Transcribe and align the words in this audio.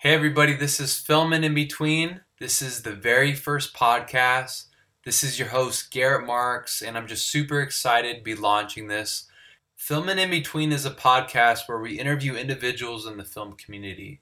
Hey, 0.00 0.12
everybody, 0.12 0.52
this 0.52 0.78
is 0.78 0.98
Filming 1.00 1.42
in 1.42 1.54
Between. 1.54 2.20
This 2.38 2.60
is 2.60 2.82
the 2.82 2.92
very 2.92 3.32
first 3.32 3.74
podcast. 3.74 4.66
This 5.06 5.24
is 5.24 5.38
your 5.38 5.48
host, 5.48 5.90
Garrett 5.90 6.26
Marks, 6.26 6.82
and 6.82 6.98
I'm 6.98 7.06
just 7.06 7.30
super 7.30 7.62
excited 7.62 8.18
to 8.18 8.22
be 8.22 8.34
launching 8.34 8.88
this. 8.88 9.26
Filming 9.74 10.18
in 10.18 10.28
Between 10.28 10.70
is 10.70 10.84
a 10.84 10.90
podcast 10.90 11.66
where 11.66 11.78
we 11.78 11.98
interview 11.98 12.34
individuals 12.34 13.06
in 13.06 13.16
the 13.16 13.24
film 13.24 13.54
community. 13.54 14.20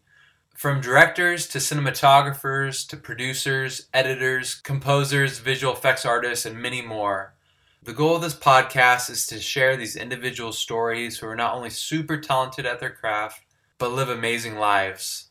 From 0.55 0.81
directors 0.81 1.49
to 1.49 1.59
cinematographers 1.59 2.87
to 2.87 2.97
producers, 2.97 3.89
editors, 3.93 4.55
composers, 4.55 5.41
visual 5.41 5.75
effects 5.75 6.07
artists, 6.07 6.47
and 6.47 6.57
many 6.57 6.83
more. 6.83 7.35
The 7.83 7.93
goal 7.93 8.15
of 8.15 8.23
this 8.23 8.37
podcast 8.37 9.11
is 9.11 9.27
to 9.27 9.41
share 9.41 9.77
these 9.77 9.97
individual 9.97 10.53
stories 10.53 11.19
who 11.19 11.27
are 11.27 11.35
not 11.37 11.57
only 11.57 11.71
super 11.71 12.17
talented 12.17 12.65
at 12.65 12.79
their 12.79 12.95
craft, 12.95 13.43
but 13.77 13.91
live 13.91 14.09
amazing 14.09 14.55
lives. 14.55 15.24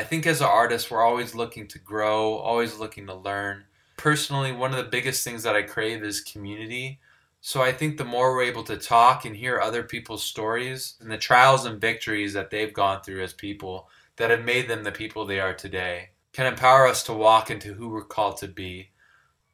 I 0.00 0.02
think 0.02 0.26
as 0.26 0.40
an 0.40 0.46
artist, 0.46 0.90
we're 0.90 1.04
always 1.04 1.34
looking 1.34 1.68
to 1.68 1.78
grow, 1.78 2.36
always 2.36 2.78
looking 2.78 3.06
to 3.08 3.14
learn. 3.14 3.64
Personally, 3.98 4.50
one 4.50 4.70
of 4.70 4.78
the 4.78 4.90
biggest 4.90 5.22
things 5.22 5.42
that 5.42 5.54
I 5.54 5.60
crave 5.60 6.02
is 6.02 6.22
community. 6.22 7.00
So 7.42 7.60
I 7.60 7.70
think 7.70 7.98
the 7.98 8.06
more 8.06 8.32
we're 8.32 8.44
able 8.44 8.62
to 8.62 8.78
talk 8.78 9.26
and 9.26 9.36
hear 9.36 9.60
other 9.60 9.82
people's 9.82 10.24
stories 10.24 10.94
and 11.02 11.10
the 11.10 11.18
trials 11.18 11.66
and 11.66 11.78
victories 11.78 12.32
that 12.32 12.48
they've 12.48 12.72
gone 12.72 13.02
through 13.02 13.22
as 13.22 13.34
people 13.34 13.90
that 14.16 14.30
have 14.30 14.42
made 14.42 14.68
them 14.68 14.84
the 14.84 14.90
people 14.90 15.26
they 15.26 15.38
are 15.38 15.52
today 15.52 16.08
can 16.32 16.46
empower 16.46 16.86
us 16.86 17.02
to 17.02 17.12
walk 17.12 17.50
into 17.50 17.74
who 17.74 17.90
we're 17.90 18.02
called 18.02 18.38
to 18.38 18.48
be. 18.48 18.92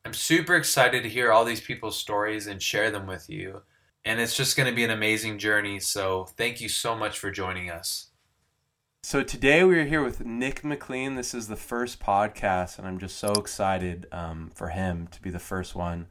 I'm 0.04 0.14
super 0.14 0.54
excited 0.54 1.02
to 1.02 1.08
hear 1.08 1.32
all 1.32 1.44
these 1.44 1.60
people's 1.60 1.98
stories 1.98 2.46
and 2.46 2.62
share 2.62 2.92
them 2.92 3.08
with 3.08 3.28
you. 3.28 3.62
And 4.04 4.20
it's 4.20 4.36
just 4.36 4.56
going 4.56 4.70
to 4.70 4.76
be 4.76 4.84
an 4.84 4.92
amazing 4.92 5.40
journey. 5.40 5.80
So 5.80 6.26
thank 6.36 6.60
you 6.60 6.68
so 6.68 6.94
much 6.94 7.18
for 7.18 7.32
joining 7.32 7.68
us. 7.68 8.10
So 9.08 9.22
today 9.22 9.62
we 9.62 9.78
are 9.78 9.84
here 9.84 10.02
with 10.02 10.26
Nic 10.26 10.64
McLean. 10.64 11.14
This 11.14 11.32
is 11.32 11.46
the 11.46 11.54
first 11.54 12.00
podcast, 12.00 12.76
and 12.76 12.88
I'm 12.88 12.98
just 12.98 13.18
so 13.18 13.30
excited 13.34 14.08
um, 14.10 14.50
for 14.52 14.70
him 14.70 15.06
to 15.12 15.22
be 15.22 15.30
the 15.30 15.38
first 15.38 15.76
one 15.76 16.08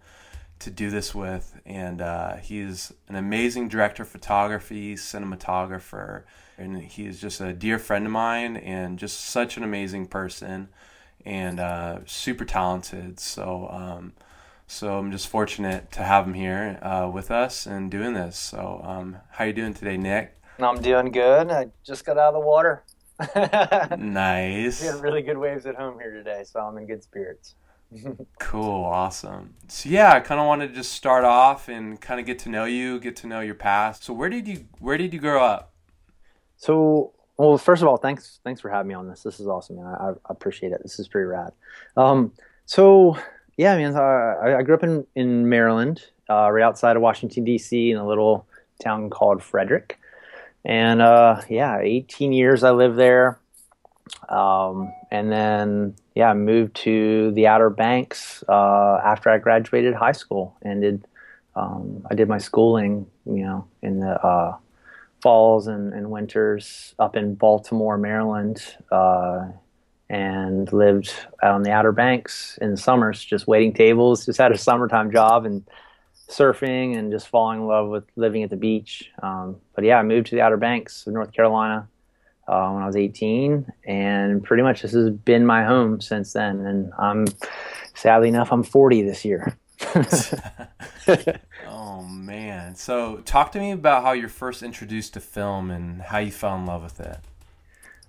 to 0.59 0.71
do 0.71 0.89
this 0.89 1.13
with. 1.13 1.59
And 1.65 2.01
uh, 2.01 2.37
he's 2.37 2.93
an 3.09 3.17
amazing 3.17 3.67
director 3.67 4.03
of 4.03 4.07
photography, 4.07 4.95
cinematographer, 4.95 6.23
and 6.57 6.83
he's 6.83 7.19
just 7.19 7.41
a 7.41 7.51
dear 7.51 7.79
friend 7.79 8.05
of 8.05 8.13
mine 8.13 8.55
and 8.55 8.97
just 8.97 9.19
such 9.19 9.57
an 9.57 9.65
amazing 9.65 10.05
person 10.05 10.69
and 11.25 11.59
uh, 11.59 11.99
super 12.05 12.45
talented. 12.45 13.19
So, 13.19 13.67
um, 13.71 14.13
so 14.67 14.97
I'm 14.97 15.11
just 15.11 15.27
fortunate 15.27 15.91
to 15.91 16.03
have 16.03 16.25
him 16.25 16.33
here 16.33 16.79
uh, 16.81 17.11
with 17.13 17.29
us 17.29 17.65
and 17.65 17.91
doing 17.91 18.13
this. 18.13 18.37
So, 18.37 18.79
um, 18.85 19.17
how 19.31 19.43
you 19.43 19.51
doing 19.51 19.73
today, 19.73 19.97
Nic? 19.97 20.31
I'm 20.59 20.81
doing 20.81 21.11
good. 21.11 21.51
I 21.51 21.67
just 21.83 22.05
got 22.05 22.17
out 22.17 22.29
of 22.29 22.35
the 22.35 22.47
water. 22.47 22.83
nice. 23.97 24.81
We 24.81 24.87
had 24.87 25.01
really 25.01 25.21
good 25.21 25.37
waves 25.37 25.65
at 25.65 25.75
home 25.75 25.99
here 25.99 26.11
today, 26.11 26.43
so 26.45 26.59
I'm 26.59 26.77
in 26.77 26.85
good 26.85 27.03
spirits. 27.03 27.55
cool, 28.39 28.83
awesome. 28.83 29.53
So 29.67 29.89
yeah, 29.89 30.13
I 30.13 30.19
kind 30.19 30.39
of 30.41 30.47
wanted 30.47 30.69
to 30.69 30.75
just 30.75 30.93
start 30.93 31.23
off 31.23 31.67
and 31.69 31.99
kind 31.99 32.19
of 32.19 32.25
get 32.25 32.39
to 32.39 32.49
know 32.49 32.65
you, 32.65 32.99
get 32.99 33.15
to 33.17 33.27
know 33.27 33.39
your 33.41 33.55
past. 33.55 34.03
So 34.03 34.13
where 34.13 34.29
did 34.29 34.47
you 34.47 34.65
where 34.79 34.97
did 34.97 35.13
you 35.13 35.19
grow 35.19 35.43
up? 35.43 35.73
So 36.57 37.13
well, 37.37 37.57
first 37.57 37.81
of 37.81 37.87
all, 37.87 37.97
thanks 37.97 38.39
thanks 38.43 38.61
for 38.61 38.69
having 38.69 38.89
me 38.89 38.95
on 38.95 39.07
this. 39.07 39.23
This 39.23 39.39
is 39.39 39.47
awesome, 39.47 39.77
man. 39.77 39.85
I, 39.85 40.09
I 40.09 40.13
appreciate 40.29 40.71
it. 40.71 40.81
This 40.83 40.99
is 40.99 41.07
pretty 41.07 41.25
rad. 41.25 41.53
Um, 41.95 42.33
so 42.65 43.17
yeah, 43.57 43.77
man. 43.77 43.95
I, 43.95 44.57
I 44.57 44.63
grew 44.63 44.75
up 44.75 44.83
in 44.83 45.05
in 45.15 45.47
Maryland, 45.47 46.03
uh, 46.29 46.49
right 46.51 46.63
outside 46.63 46.95
of 46.95 47.01
Washington 47.01 47.43
D.C. 47.43 47.91
in 47.91 47.97
a 47.97 48.07
little 48.07 48.47
town 48.81 49.09
called 49.09 49.41
Frederick. 49.41 49.99
And 50.65 51.01
uh, 51.01 51.41
yeah, 51.47 51.79
18 51.79 52.33
years 52.33 52.63
I 52.63 52.71
lived 52.71 52.97
there. 52.97 53.39
Um, 54.29 54.91
and 55.11 55.31
then, 55.31 55.95
yeah, 56.15 56.31
I 56.31 56.33
moved 56.33 56.75
to 56.77 57.31
the 57.31 57.47
Outer 57.47 57.69
Banks 57.69 58.43
uh, 58.49 58.99
after 59.03 59.29
I 59.29 59.37
graduated 59.37 59.93
high 59.93 60.11
school 60.11 60.57
and 60.61 60.81
did, 60.81 61.07
um, 61.55 62.05
I 62.09 62.15
did 62.15 62.27
my 62.27 62.39
schooling, 62.39 63.07
you 63.25 63.43
know, 63.43 63.67
in 63.81 63.99
the 63.99 64.19
uh, 64.25 64.57
falls 65.21 65.67
and, 65.67 65.93
and, 65.93 66.11
winters 66.11 66.93
up 66.99 67.15
in 67.15 67.33
Baltimore, 67.33 67.97
Maryland, 67.97 68.61
uh, 68.91 69.47
and 70.07 70.71
lived 70.71 71.11
out 71.41 71.55
on 71.55 71.63
the 71.63 71.71
Outer 71.71 71.91
Banks 71.91 72.59
in 72.61 72.71
the 72.71 72.77
summers, 72.77 73.23
just 73.23 73.47
waiting 73.47 73.73
tables, 73.73 74.25
just 74.25 74.37
had 74.37 74.51
a 74.51 74.57
summertime 74.57 75.11
job 75.11 75.45
and 75.45 75.67
surfing 76.29 76.97
and 76.97 77.11
just 77.11 77.27
falling 77.27 77.61
in 77.61 77.67
love 77.67 77.89
with 77.89 78.03
living 78.15 78.43
at 78.43 78.49
the 78.49 78.55
beach. 78.55 79.11
Um, 79.21 79.57
but 79.75 79.83
yeah, 79.83 79.97
I 79.97 80.03
moved 80.03 80.27
to 80.27 80.35
the 80.35 80.41
Outer 80.41 80.57
Banks 80.57 81.05
of 81.07 81.13
North 81.13 81.31
Carolina 81.31 81.87
uh, 82.47 82.69
when 82.71 82.83
I 82.83 82.87
was 82.87 82.95
18, 82.95 83.71
and 83.85 84.43
pretty 84.43 84.63
much 84.63 84.81
this 84.81 84.93
has 84.93 85.09
been 85.09 85.45
my 85.45 85.63
home 85.63 86.01
since 86.01 86.33
then. 86.33 86.59
And 86.65 86.91
I'm 86.97 87.25
sadly 87.93 88.29
enough, 88.29 88.51
I'm 88.51 88.63
40 88.63 89.03
this 89.03 89.25
year. 89.25 89.57
oh 91.67 92.03
man! 92.03 92.75
So 92.75 93.17
talk 93.17 93.51
to 93.51 93.59
me 93.59 93.71
about 93.71 94.03
how 94.03 94.13
you're 94.13 94.29
first 94.29 94.63
introduced 94.63 95.13
to 95.13 95.19
film 95.19 95.69
and 95.69 96.01
how 96.01 96.19
you 96.19 96.31
fell 96.31 96.55
in 96.55 96.65
love 96.65 96.83
with 96.83 96.99
it. 96.99 97.19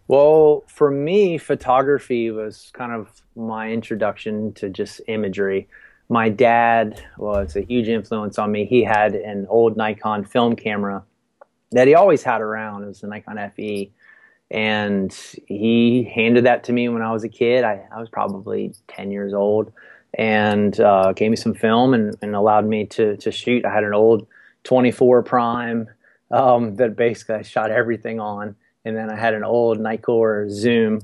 Well, 0.09 0.63
for 0.69 0.91
me, 0.91 1.37
photography 1.37 2.31
was 2.31 2.71
kind 2.73 2.93
of 2.93 3.23
my 3.35 3.71
introduction 3.71 4.53
to 4.55 4.71
just 4.71 5.01
imagery 5.09 5.69
my 6.09 6.29
dad 6.29 7.03
was 7.17 7.57
a 7.57 7.63
huge 7.63 7.89
influence 7.89 8.39
on 8.39 8.53
me. 8.53 8.65
He 8.65 8.85
had 8.85 9.15
an 9.15 9.47
old 9.49 9.77
Nikon 9.77 10.25
film 10.25 10.55
camera 10.55 11.05
that 11.73 11.89
he 11.89 11.95
always 11.95 12.23
had 12.23 12.41
around. 12.41 12.85
It 12.85 12.89
was 12.89 13.03
a 13.03 13.09
Nikon 13.09 13.51
FE. 13.57 13.93
And 14.51 15.13
he 15.47 16.05
handed 16.05 16.45
that 16.45 16.65
to 16.65 16.73
me 16.73 16.89
when 16.89 17.03
I 17.03 17.13
was 17.13 17.25
a 17.25 17.29
kid. 17.29 17.65
I, 17.65 17.87
I 17.93 17.99
was 17.99 18.09
probably 18.09 18.75
10 18.89 19.11
years 19.11 19.35
old 19.35 19.73
and 20.15 20.79
uh, 20.79 21.13
gave 21.13 21.31
me 21.31 21.37
some 21.37 21.55
film 21.55 21.93
and, 21.93 22.17
and 22.23 22.37
allowed 22.37 22.67
me 22.67 22.87
to, 22.87 23.17
to 23.17 23.33
shoot. 23.33 23.65
I 23.65 23.75
had 23.75 23.83
an 23.83 23.93
old 23.93 24.29
24 24.63 25.25
prime 25.25 25.89
um, 26.31 26.77
that 26.77 26.97
basically 26.97 27.37
I 27.37 27.43
shot 27.43 27.73
everything 27.73 28.21
on. 28.21 28.55
And 28.85 28.97
then 28.97 29.11
I 29.11 29.17
had 29.17 29.35
an 29.35 29.43
old 29.43 29.79
Nikkor 29.79 30.49
Zoom 30.49 31.01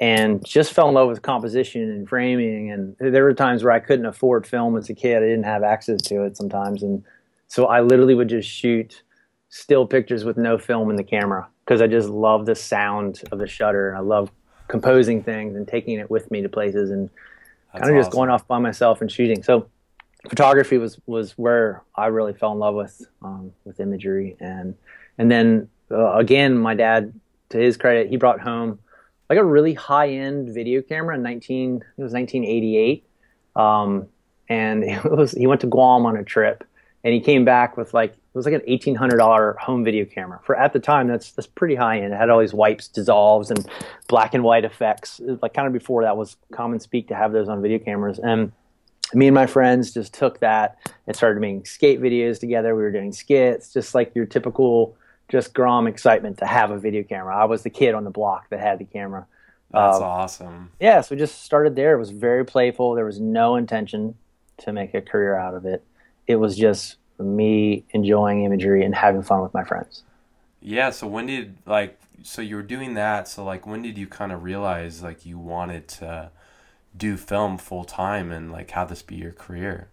and 0.00 0.44
just 0.44 0.72
fell 0.72 0.88
in 0.88 0.94
love 0.94 1.08
with 1.08 1.20
composition 1.20 1.82
and 1.82 2.08
framing. 2.08 2.70
And 2.70 2.96
there 2.98 3.22
were 3.22 3.34
times 3.34 3.62
where 3.62 3.72
I 3.72 3.80
couldn't 3.80 4.06
afford 4.06 4.46
film 4.46 4.76
as 4.78 4.88
a 4.88 4.94
kid. 4.94 5.18
I 5.18 5.26
didn't 5.26 5.44
have 5.44 5.62
access 5.62 6.00
to 6.02 6.24
it 6.24 6.38
sometimes. 6.38 6.82
And 6.82 7.04
so 7.48 7.66
I 7.66 7.82
literally 7.82 8.14
would 8.14 8.28
just 8.28 8.48
shoot 8.48 9.02
still 9.50 9.86
pictures 9.86 10.24
with 10.24 10.38
no 10.38 10.56
film 10.56 10.88
in 10.88 10.96
the 10.96 11.04
camera 11.04 11.46
because 11.64 11.82
I 11.82 11.86
just 11.86 12.08
love 12.08 12.46
the 12.46 12.54
sound 12.54 13.22
of 13.30 13.38
the 13.38 13.46
shutter. 13.46 13.90
And 13.90 13.98
I 13.98 14.00
love 14.00 14.30
composing 14.68 15.22
things 15.22 15.54
and 15.54 15.68
taking 15.68 15.98
it 15.98 16.10
with 16.10 16.30
me 16.30 16.40
to 16.40 16.48
places 16.48 16.90
and 16.90 17.10
kind 17.72 17.84
of 17.84 17.90
awesome. 17.90 17.96
just 17.96 18.10
going 18.10 18.30
off 18.30 18.46
by 18.46 18.58
myself 18.58 19.02
and 19.02 19.12
shooting. 19.12 19.42
So 19.42 19.68
photography 20.30 20.78
was, 20.78 20.98
was 21.06 21.32
where 21.32 21.82
I 21.94 22.06
really 22.06 22.32
fell 22.32 22.52
in 22.52 22.58
love 22.58 22.74
with, 22.74 23.02
um, 23.20 23.52
with 23.64 23.80
imagery. 23.80 24.36
And, 24.40 24.76
and 25.18 25.30
then 25.30 25.68
uh, 25.90 26.14
again, 26.14 26.56
my 26.56 26.74
dad, 26.74 27.12
to 27.50 27.58
his 27.58 27.76
credit, 27.76 28.08
he 28.08 28.16
brought 28.16 28.40
home 28.40 28.78
like 29.30 29.38
a 29.38 29.44
really 29.44 29.72
high 29.72 30.10
end 30.10 30.52
video 30.52 30.82
camera 30.82 31.14
in 31.14 31.22
19 31.22 31.76
it 31.76 32.02
was 32.02 32.12
1988 32.12 33.06
um, 33.56 34.06
and 34.50 34.84
it 34.84 35.10
was 35.10 35.32
he 35.32 35.46
went 35.46 35.62
to 35.62 35.66
Guam 35.66 36.04
on 36.04 36.16
a 36.16 36.24
trip 36.24 36.64
and 37.04 37.14
he 37.14 37.20
came 37.20 37.44
back 37.44 37.76
with 37.76 37.94
like 37.94 38.12
it 38.12 38.38
was 38.38 38.44
like 38.44 38.54
an 38.54 38.62
eighteen 38.66 38.94
hundred 38.94 39.16
dollar 39.16 39.56
home 39.60 39.82
video 39.84 40.04
camera 40.04 40.38
for 40.44 40.54
at 40.54 40.72
the 40.72 40.78
time 40.78 41.08
that's 41.08 41.32
that's 41.32 41.46
pretty 41.46 41.74
high 41.74 42.00
end. 42.00 42.12
It 42.12 42.16
had 42.16 42.30
all 42.30 42.40
these 42.40 42.54
wipes, 42.54 42.88
dissolves, 42.88 43.50
and 43.50 43.66
black 44.08 44.34
and 44.34 44.44
white 44.44 44.64
effects. 44.64 45.20
Like 45.42 45.54
kind 45.54 45.66
of 45.66 45.72
before 45.72 46.02
that 46.02 46.16
was 46.16 46.36
common 46.52 46.78
speak 46.78 47.08
to 47.08 47.14
have 47.14 47.32
those 47.32 47.48
on 47.48 47.62
video 47.62 47.78
cameras. 47.78 48.18
And 48.18 48.52
me 49.14 49.26
and 49.26 49.34
my 49.34 49.46
friends 49.46 49.92
just 49.92 50.14
took 50.14 50.38
that 50.40 50.78
and 51.06 51.16
started 51.16 51.40
making 51.40 51.64
skate 51.64 52.00
videos 52.00 52.38
together. 52.38 52.76
We 52.76 52.82
were 52.82 52.92
doing 52.92 53.12
skits, 53.12 53.72
just 53.72 53.94
like 53.94 54.14
your 54.14 54.26
typical 54.26 54.96
just 55.30 55.54
Grom 55.54 55.86
excitement 55.86 56.38
to 56.38 56.46
have 56.46 56.70
a 56.70 56.78
video 56.78 57.02
camera. 57.02 57.36
I 57.36 57.44
was 57.44 57.62
the 57.62 57.70
kid 57.70 57.94
on 57.94 58.04
the 58.04 58.10
block 58.10 58.50
that 58.50 58.60
had 58.60 58.78
the 58.78 58.84
camera. 58.84 59.26
That's 59.70 59.98
um, 59.98 60.02
awesome. 60.02 60.72
Yeah, 60.80 61.00
so 61.00 61.14
we 61.14 61.18
just 61.18 61.44
started 61.44 61.76
there. 61.76 61.94
It 61.94 61.98
was 61.98 62.10
very 62.10 62.44
playful. 62.44 62.94
There 62.94 63.04
was 63.04 63.20
no 63.20 63.54
intention 63.54 64.16
to 64.58 64.72
make 64.72 64.92
a 64.94 65.00
career 65.00 65.36
out 65.36 65.54
of 65.54 65.64
it. 65.64 65.84
It 66.26 66.36
was 66.36 66.56
just 66.56 66.96
me 67.18 67.84
enjoying 67.90 68.44
imagery 68.44 68.84
and 68.84 68.94
having 68.94 69.22
fun 69.22 69.42
with 69.42 69.54
my 69.54 69.62
friends. 69.62 70.02
Yeah, 70.60 70.90
so 70.90 71.06
when 71.06 71.26
did 71.26 71.56
like 71.64 71.98
so 72.22 72.42
you 72.42 72.56
were 72.56 72.62
doing 72.62 72.94
that, 72.94 73.28
so 73.28 73.44
like 73.44 73.66
when 73.66 73.82
did 73.82 73.96
you 73.96 74.06
kind 74.06 74.32
of 74.32 74.42
realize 74.42 75.02
like 75.02 75.24
you 75.24 75.38
wanted 75.38 75.88
to 75.88 76.30
do 76.96 77.16
film 77.16 77.56
full 77.56 77.84
time 77.84 78.32
and 78.32 78.50
like 78.50 78.70
have 78.72 78.88
this 78.88 79.02
be 79.02 79.14
your 79.14 79.32
career? 79.32 79.88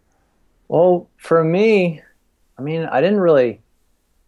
Well, 0.68 1.08
for 1.18 1.44
me, 1.44 2.02
I 2.58 2.62
mean, 2.62 2.84
I 2.84 3.00
didn't 3.00 3.20
really 3.20 3.62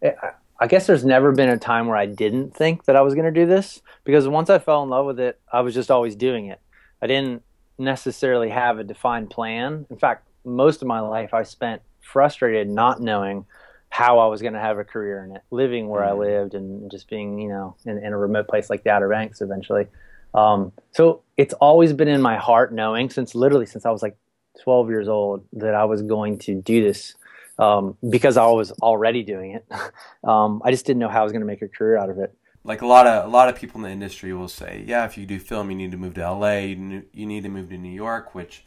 I 0.03 0.31
guess 0.67 0.87
there's 0.87 1.05
never 1.05 1.31
been 1.31 1.49
a 1.49 1.57
time 1.57 1.87
where 1.87 1.97
I 1.97 2.05
didn't 2.05 2.55
think 2.55 2.85
that 2.85 2.95
I 2.95 3.01
was 3.01 3.13
going 3.13 3.25
to 3.25 3.31
do 3.31 3.45
this 3.45 3.81
because 4.03 4.27
once 4.27 4.49
I 4.49 4.59
fell 4.59 4.83
in 4.83 4.89
love 4.89 5.05
with 5.05 5.19
it, 5.19 5.39
I 5.51 5.61
was 5.61 5.73
just 5.73 5.89
always 5.89 6.15
doing 6.15 6.47
it. 6.47 6.59
I 7.01 7.07
didn't 7.07 7.43
necessarily 7.77 8.49
have 8.49 8.77
a 8.77 8.83
defined 8.83 9.29
plan. 9.29 9.85
In 9.89 9.97
fact, 9.97 10.27
most 10.43 10.81
of 10.81 10.87
my 10.87 10.99
life 10.99 11.33
I 11.33 11.43
spent 11.43 11.81
frustrated 12.01 12.69
not 12.69 13.01
knowing 13.01 13.45
how 13.89 14.19
I 14.19 14.27
was 14.27 14.41
going 14.41 14.53
to 14.53 14.59
have 14.59 14.77
a 14.77 14.83
career 14.83 15.23
in 15.23 15.35
it, 15.35 15.41
living 15.49 15.87
where. 15.87 16.03
I 16.03 16.13
lived 16.13 16.53
and 16.53 16.91
just 16.91 17.09
being, 17.09 17.39
you 17.39 17.49
know, 17.49 17.75
in, 17.85 17.97
in, 17.97 18.13
a 18.13 18.17
remote 18.17 18.47
place 18.47 18.69
like 18.69 18.83
the 18.83 18.91
Outer 18.91 19.09
Banks 19.09 19.41
eventually. 19.41 19.87
Um, 20.33 20.71
so 20.91 21.23
it's 21.37 21.53
always 21.55 21.91
been 21.93 22.07
in 22.07 22.21
my 22.21 22.37
heart, 22.37 22.71
knowing 22.71 23.09
since 23.09 23.33
literally 23.33 23.65
since 23.65 23.85
I 23.85 23.89
was 23.89 24.03
like 24.03 24.15
12 24.63 24.89
years 24.89 25.07
old 25.07 25.43
that 25.53 25.73
I 25.73 25.85
was 25.85 26.03
going 26.03 26.37
to 26.39 26.55
do 26.61 26.83
this 26.83 27.15
um, 27.59 27.97
because 28.09 28.37
I 28.37 28.47
was 28.47 28.71
already 28.71 29.21
doing 29.21 29.51
it. 29.51 29.65
um, 30.23 30.61
I 30.65 30.71
just 30.71 30.85
didn't 30.85 30.99
know 30.99 31.09
how 31.09 31.21
I 31.21 31.23
was 31.23 31.31
going 31.31 31.41
to 31.41 31.47
make 31.47 31.61
a 31.61 31.67
career 31.67 31.97
out 31.97 32.09
of 32.09 32.17
it. 32.17 32.33
Like 32.63 32.81
a 32.81 32.87
lot 32.87 33.07
of 33.07 33.25
a 33.25 33.27
lot 33.27 33.47
of 33.47 33.55
people 33.55 33.79
in 33.79 33.83
the 33.83 33.89
industry 33.89 34.33
will 34.33 34.47
say, 34.47 34.83
yeah, 34.85 35.05
if 35.05 35.17
you 35.17 35.25
do 35.25 35.39
film, 35.39 35.69
you 35.69 35.77
need 35.77 35.91
to 35.91 35.97
move 35.97 36.15
to 36.15 36.31
LA, 36.31 36.57
you 36.57 37.05
need 37.13 37.43
to 37.43 37.49
move 37.49 37.69
to 37.69 37.77
New 37.77 37.91
York, 37.91 38.33
which 38.35 38.65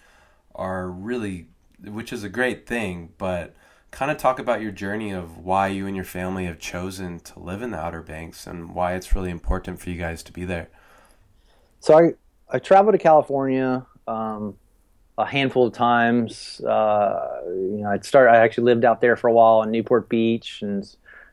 are 0.54 0.88
really, 0.88 1.48
which 1.82 2.12
is 2.12 2.24
a 2.24 2.28
great 2.28 2.66
thing, 2.66 3.10
but 3.18 3.54
kind 3.90 4.10
of 4.10 4.16
talk 4.16 4.38
about 4.38 4.62
your 4.62 4.72
journey 4.72 5.10
of 5.10 5.36
why 5.36 5.68
you 5.68 5.86
and 5.86 5.94
your 5.94 6.06
family 6.06 6.46
have 6.46 6.58
chosen 6.58 7.20
to 7.20 7.38
live 7.38 7.60
in 7.60 7.70
the 7.70 7.78
Outer 7.78 8.02
Banks 8.02 8.46
and 8.46 8.74
why 8.74 8.94
it's 8.94 9.14
really 9.14 9.30
important 9.30 9.78
for 9.78 9.90
you 9.90 9.98
guys 9.98 10.22
to 10.22 10.32
be 10.32 10.44
there. 10.44 10.68
So 11.80 11.98
I 11.98 12.14
I 12.50 12.58
traveled 12.58 12.94
to 12.94 12.98
California 12.98 13.86
um, 14.06 14.56
a 15.18 15.26
handful 15.26 15.66
of 15.66 15.74
times. 15.74 16.60
Uh, 16.60 17.42
you 17.46 17.78
know, 17.82 17.90
I'd 17.90 18.04
start. 18.04 18.30
I 18.30 18.36
actually 18.38 18.64
lived 18.64 18.84
out 18.84 19.00
there 19.00 19.16
for 19.16 19.28
a 19.28 19.32
while 19.32 19.62
in 19.62 19.70
Newport 19.70 20.08
Beach, 20.08 20.60
and 20.62 20.84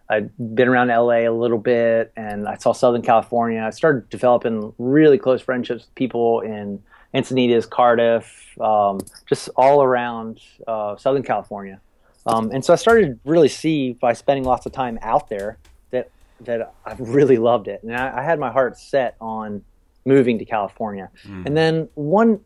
I'd 0.09 0.31
been 0.37 0.67
around 0.67 0.89
LA 0.89 1.27
a 1.27 1.29
little 1.29 1.57
bit, 1.57 2.11
and 2.15 2.47
I 2.47 2.55
saw 2.55 2.73
Southern 2.73 3.01
California. 3.01 3.61
I 3.61 3.69
started 3.69 4.09
developing 4.09 4.73
really 4.77 5.17
close 5.17 5.41
friendships 5.41 5.85
with 5.85 5.95
people 5.95 6.41
in 6.41 6.81
Encinitas, 7.13 7.69
Cardiff, 7.69 8.59
um, 8.59 8.99
just 9.27 9.49
all 9.55 9.83
around 9.83 10.41
uh, 10.67 10.97
Southern 10.97 11.23
California. 11.23 11.79
Um, 12.25 12.51
and 12.51 12.63
so 12.63 12.73
I 12.73 12.75
started 12.75 13.05
to 13.07 13.29
really 13.29 13.47
see 13.47 13.93
by 13.93 14.13
spending 14.13 14.43
lots 14.43 14.65
of 14.65 14.71
time 14.71 14.99
out 15.01 15.29
there 15.29 15.57
that 15.91 16.09
that 16.41 16.73
I 16.85 16.95
really 16.97 17.37
loved 17.37 17.67
it, 17.67 17.81
and 17.83 17.95
I, 17.95 18.19
I 18.19 18.23
had 18.23 18.39
my 18.39 18.51
heart 18.51 18.77
set 18.77 19.15
on 19.21 19.63
moving 20.05 20.39
to 20.39 20.45
California. 20.45 21.09
Mm. 21.25 21.45
And 21.45 21.57
then 21.57 21.89
one, 21.95 22.39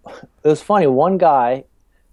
it 0.43 0.47
was 0.47 0.61
funny. 0.61 0.87
One 0.87 1.17
guy 1.17 1.65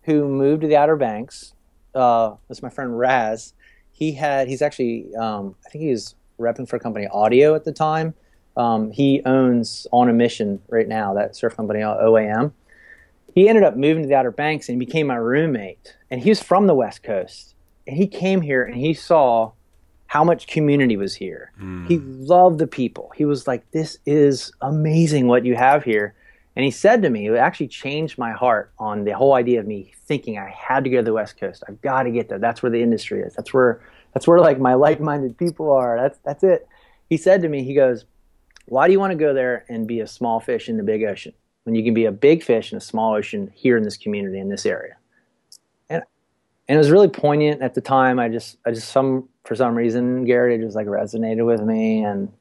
who 0.03 0.29
moved 0.29 0.63
to 0.63 0.69
the 0.69 0.77
Outer 0.77 0.97
Banks 0.97 1.55
uh, 1.95 2.35
was 2.49 2.63
my 2.63 2.69
friend 2.69 2.99
Raz. 2.99 3.55
He 3.93 4.13
had 4.13 4.49
he's 4.49 4.63
actually 4.63 5.15
um, 5.17 5.55
I 5.67 5.71
think 5.71 5.83
he 5.83 5.91
was 5.91 6.15
repping 6.39 6.69
for 6.69 6.77
a 6.77 6.81
company 6.81 7.07
Audio 7.07 7.55
at 7.55 7.65
the 7.65 7.73
time. 7.73 8.15
Um, 8.57 8.91
he 8.91 9.23
owns 9.25 9.87
On 9.93 10.09
a 10.09 10.13
Mission 10.13 10.61
right 10.69 10.89
now, 10.89 11.15
that 11.15 11.37
surf 11.37 11.57
company 11.57 11.81
OAM. 11.81 12.53
He 13.35 13.49
ended 13.49 13.63
up 13.63 13.77
moving 13.77 14.03
to 14.03 14.09
the 14.09 14.15
Outer 14.15 14.33
Banks 14.33 14.69
and 14.69 14.79
became 14.79 15.07
my 15.07 15.17
roommate. 15.17 15.97
And 16.11 16.21
he 16.21 16.31
was 16.31 16.43
from 16.43 16.67
the 16.67 16.75
West 16.75 17.03
Coast. 17.03 17.55
And 17.87 17.97
he 17.97 18.07
came 18.07 18.41
here 18.41 18.65
and 18.65 18.77
he 18.77 18.93
saw 18.93 19.53
how 20.11 20.25
much 20.25 20.49
community 20.49 20.97
was 20.97 21.15
here. 21.15 21.53
Mm. 21.63 21.87
He 21.87 21.99
loved 21.99 22.59
the 22.59 22.67
people. 22.67 23.13
He 23.15 23.25
was 23.25 23.47
like, 23.47 23.71
This 23.71 23.97
is 24.07 24.53
amazing 24.61 25.29
what 25.29 25.45
you 25.45 25.55
have 25.55 25.85
here. 25.85 26.17
And 26.57 26.65
he 26.65 26.73
said 26.73 27.01
to 27.03 27.11
me, 27.11 27.29
it 27.29 27.37
actually 27.37 27.69
changed 27.69 28.19
my 28.19 28.33
heart 28.33 28.73
on 28.77 29.05
the 29.05 29.13
whole 29.13 29.35
idea 29.35 29.61
of 29.61 29.69
me 29.69 29.93
thinking 30.07 30.37
I 30.37 30.51
had 30.51 30.83
to 30.83 30.91
go 30.91 30.97
to 30.97 31.05
the 31.05 31.13
West 31.13 31.39
Coast. 31.39 31.63
I've 31.69 31.81
got 31.81 32.03
to 32.03 32.11
get 32.11 32.29
there. 32.29 32.41
That's 32.41 32.61
where 32.61 32.71
the 32.71 32.83
industry 32.83 33.21
is. 33.21 33.35
That's 33.35 33.55
where 33.55 33.83
that's 34.13 34.27
where 34.27 34.41
like 34.41 34.59
my 34.59 34.75
like-minded 34.75 35.39
people 35.39 35.71
are. 35.71 35.97
That's 35.97 36.19
that's 36.25 36.43
it. 36.43 36.67
He 37.09 37.17
said 37.17 37.41
to 37.43 37.49
me, 37.49 37.63
he 37.63 37.73
goes, 37.73 38.05
Why 38.67 38.89
do 38.89 38.93
you 38.93 38.99
want 38.99 39.13
to 39.13 39.17
go 39.17 39.33
there 39.33 39.65
and 39.69 39.87
be 39.87 40.01
a 40.01 40.09
small 40.09 40.41
fish 40.41 40.69
in 40.69 40.77
the 40.77 40.83
big 40.83 41.05
ocean 41.05 41.35
when 41.63 41.77
you 41.77 41.85
can 41.85 41.95
be 41.95 42.07
a 42.07 42.13
big 42.13 42.43
fish 42.43 42.73
in 42.73 42.79
a 42.79 42.81
small 42.81 43.15
ocean 43.15 43.53
here 43.55 43.77
in 43.77 43.85
this 43.85 43.97
community 43.97 44.41
in 44.41 44.49
this 44.49 44.67
area? 44.67 44.97
And 46.69 46.77
it 46.77 46.79
was 46.79 46.91
really 46.91 47.09
poignant 47.09 47.63
at 47.63 47.75
the 47.75 47.81
time. 47.81 48.19
I 48.19 48.29
just 48.29 48.59
I 48.65 48.71
just 48.71 48.91
some 48.91 49.29
for 49.45 49.55
some 49.55 49.75
reason, 49.75 50.25
Garrett, 50.25 50.61
it 50.61 50.65
just 50.65 50.77
like 50.77 50.87
resonated 50.87 51.45
with 51.45 51.63
me, 51.63 52.05
and 52.05 52.33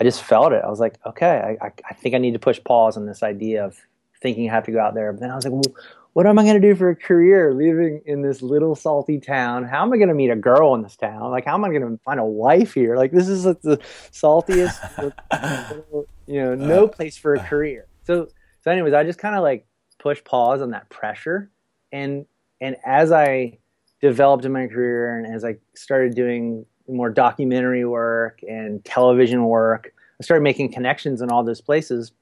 I 0.00 0.04
just 0.04 0.22
felt 0.22 0.52
it. 0.52 0.62
I 0.64 0.68
was 0.68 0.80
like, 0.80 0.96
okay, 1.06 1.56
I, 1.60 1.70
I 1.88 1.94
think 1.94 2.14
I 2.14 2.18
need 2.18 2.32
to 2.32 2.38
push 2.38 2.60
pause 2.64 2.96
on 2.96 3.06
this 3.06 3.22
idea 3.22 3.64
of 3.64 3.76
thinking 4.20 4.50
I 4.50 4.54
have 4.54 4.64
to 4.64 4.72
go 4.72 4.80
out 4.80 4.94
there. 4.94 5.12
But 5.12 5.20
then 5.20 5.30
I 5.30 5.36
was 5.36 5.44
like, 5.44 5.52
well, 5.52 5.74
what 6.12 6.26
am 6.26 6.38
I 6.38 6.42
going 6.44 6.60
to 6.60 6.66
do 6.66 6.74
for 6.74 6.90
a 6.90 6.96
career 6.96 7.52
living 7.52 8.00
in 8.06 8.22
this 8.22 8.42
little 8.42 8.74
salty 8.74 9.20
town? 9.20 9.64
How 9.64 9.82
am 9.82 9.92
I 9.92 9.96
going 9.96 10.08
to 10.08 10.14
meet 10.14 10.30
a 10.30 10.36
girl 10.36 10.74
in 10.74 10.82
this 10.82 10.96
town? 10.96 11.30
Like, 11.30 11.44
how 11.44 11.54
am 11.54 11.64
I 11.64 11.68
going 11.68 11.82
to 11.82 11.98
find 12.04 12.18
a 12.18 12.24
wife 12.24 12.74
here? 12.74 12.96
Like, 12.96 13.12
this 13.12 13.28
is 13.28 13.44
like 13.44 13.60
the 13.60 13.76
saltiest, 14.12 15.12
you 16.26 16.40
know, 16.40 16.54
no 16.54 16.88
place 16.88 17.16
for 17.16 17.34
a 17.34 17.38
career. 17.38 17.86
So, 18.04 18.28
so 18.62 18.70
anyways, 18.70 18.94
I 18.94 19.04
just 19.04 19.18
kind 19.18 19.36
of 19.36 19.42
like 19.42 19.66
push 19.98 20.24
pause 20.24 20.62
on 20.62 20.70
that 20.70 20.88
pressure, 20.88 21.50
and 21.92 22.24
and 22.60 22.76
as 22.84 23.12
I 23.12 23.58
developed 24.08 24.44
in 24.44 24.52
my 24.52 24.66
career 24.66 25.18
and 25.18 25.34
as 25.34 25.44
I 25.44 25.56
started 25.74 26.14
doing 26.14 26.64
more 26.88 27.10
documentary 27.10 27.84
work 27.84 28.40
and 28.48 28.84
television 28.84 29.44
work, 29.44 29.92
I 30.20 30.24
started 30.24 30.42
making 30.42 30.72
connections 30.72 31.20
in 31.20 31.30
all 31.30 31.42
those 31.42 31.60
places. 31.60 32.12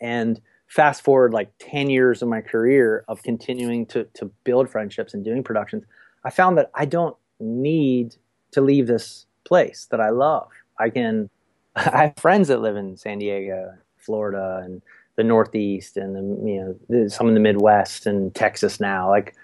And 0.00 0.40
fast 0.66 1.02
forward 1.02 1.34
like 1.34 1.50
10 1.58 1.90
years 1.90 2.22
of 2.22 2.28
my 2.28 2.40
career 2.40 3.04
of 3.08 3.22
continuing 3.22 3.84
to, 3.86 4.04
to 4.14 4.30
build 4.44 4.70
friendships 4.70 5.12
and 5.12 5.24
doing 5.24 5.42
productions, 5.42 5.84
I 6.24 6.30
found 6.30 6.56
that 6.58 6.70
I 6.74 6.86
don't 6.86 7.16
need 7.38 8.16
to 8.52 8.60
leave 8.60 8.86
this 8.86 9.26
place 9.44 9.86
that 9.90 10.00
I 10.00 10.10
love. 10.10 10.48
I 10.78 10.88
can, 10.88 11.28
I 11.76 12.04
have 12.04 12.14
friends 12.16 12.48
that 12.48 12.60
live 12.60 12.76
in 12.76 12.96
San 12.96 13.18
Diego, 13.18 13.74
Florida, 13.98 14.62
and 14.64 14.80
the 15.16 15.24
Northeast, 15.24 15.98
and 15.98 16.16
the, 16.16 16.50
you 16.50 16.78
know 16.90 17.08
some 17.08 17.28
in 17.28 17.34
the 17.34 17.40
Midwest 17.40 18.06
and 18.06 18.34
Texas 18.34 18.80
now. 18.80 19.10
Like 19.10 19.34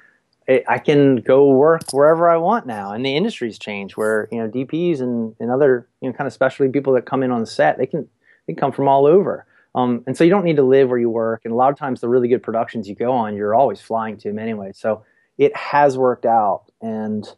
I 0.48 0.78
can 0.78 1.16
go 1.16 1.50
work 1.50 1.82
wherever 1.90 2.30
I 2.30 2.36
want 2.36 2.66
now, 2.66 2.92
and 2.92 3.04
the 3.04 3.16
industry's 3.16 3.58
changed. 3.58 3.96
Where 3.96 4.28
you 4.30 4.38
know 4.38 4.48
DPs 4.48 5.00
and, 5.00 5.34
and 5.40 5.50
other 5.50 5.88
you 6.00 6.08
know 6.08 6.16
kind 6.16 6.26
of 6.26 6.32
specialty 6.32 6.70
people 6.70 6.92
that 6.94 7.04
come 7.04 7.22
in 7.22 7.32
on 7.32 7.40
the 7.40 7.46
set, 7.46 7.78
they 7.78 7.86
can 7.86 8.08
they 8.46 8.54
come 8.54 8.70
from 8.70 8.86
all 8.86 9.06
over, 9.06 9.44
um, 9.74 10.04
and 10.06 10.16
so 10.16 10.22
you 10.22 10.30
don't 10.30 10.44
need 10.44 10.56
to 10.56 10.62
live 10.62 10.88
where 10.88 10.98
you 10.98 11.10
work. 11.10 11.42
And 11.44 11.52
a 11.52 11.56
lot 11.56 11.72
of 11.72 11.78
times, 11.78 12.00
the 12.00 12.08
really 12.08 12.28
good 12.28 12.44
productions 12.44 12.88
you 12.88 12.94
go 12.94 13.12
on, 13.12 13.34
you're 13.34 13.56
always 13.56 13.80
flying 13.80 14.16
to 14.18 14.28
them 14.28 14.38
anyway. 14.38 14.70
So 14.72 15.04
it 15.36 15.54
has 15.56 15.98
worked 15.98 16.26
out, 16.26 16.66
and 16.80 17.28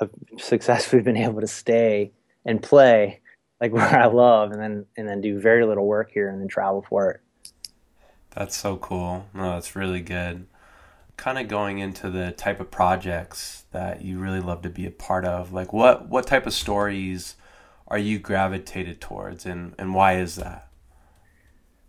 I've 0.00 0.10
successfully 0.38 1.00
been 1.00 1.16
able 1.16 1.40
to 1.40 1.46
stay 1.46 2.12
and 2.44 2.62
play 2.62 3.20
like 3.62 3.72
where 3.72 3.98
I 3.98 4.06
love, 4.06 4.52
and 4.52 4.60
then 4.60 4.86
and 4.98 5.08
then 5.08 5.22
do 5.22 5.40
very 5.40 5.64
little 5.64 5.86
work 5.86 6.10
here, 6.12 6.28
and 6.28 6.38
then 6.38 6.48
travel 6.48 6.84
for 6.86 7.12
it. 7.12 7.20
That's 8.32 8.58
so 8.58 8.76
cool. 8.76 9.24
No, 9.32 9.54
that's 9.54 9.74
really 9.74 10.02
good 10.02 10.46
kind 11.18 11.36
of 11.36 11.48
going 11.48 11.80
into 11.80 12.08
the 12.08 12.30
type 12.30 12.60
of 12.60 12.70
projects 12.70 13.64
that 13.72 14.02
you 14.02 14.18
really 14.18 14.40
love 14.40 14.62
to 14.62 14.70
be 14.70 14.86
a 14.86 14.90
part 14.90 15.24
of 15.24 15.52
like 15.52 15.72
what 15.72 16.08
what 16.08 16.26
type 16.26 16.46
of 16.46 16.54
stories 16.54 17.34
are 17.88 17.98
you 17.98 18.18
gravitated 18.18 19.00
towards 19.00 19.44
and 19.44 19.74
and 19.78 19.94
why 19.94 20.18
is 20.18 20.36
that? 20.36 20.68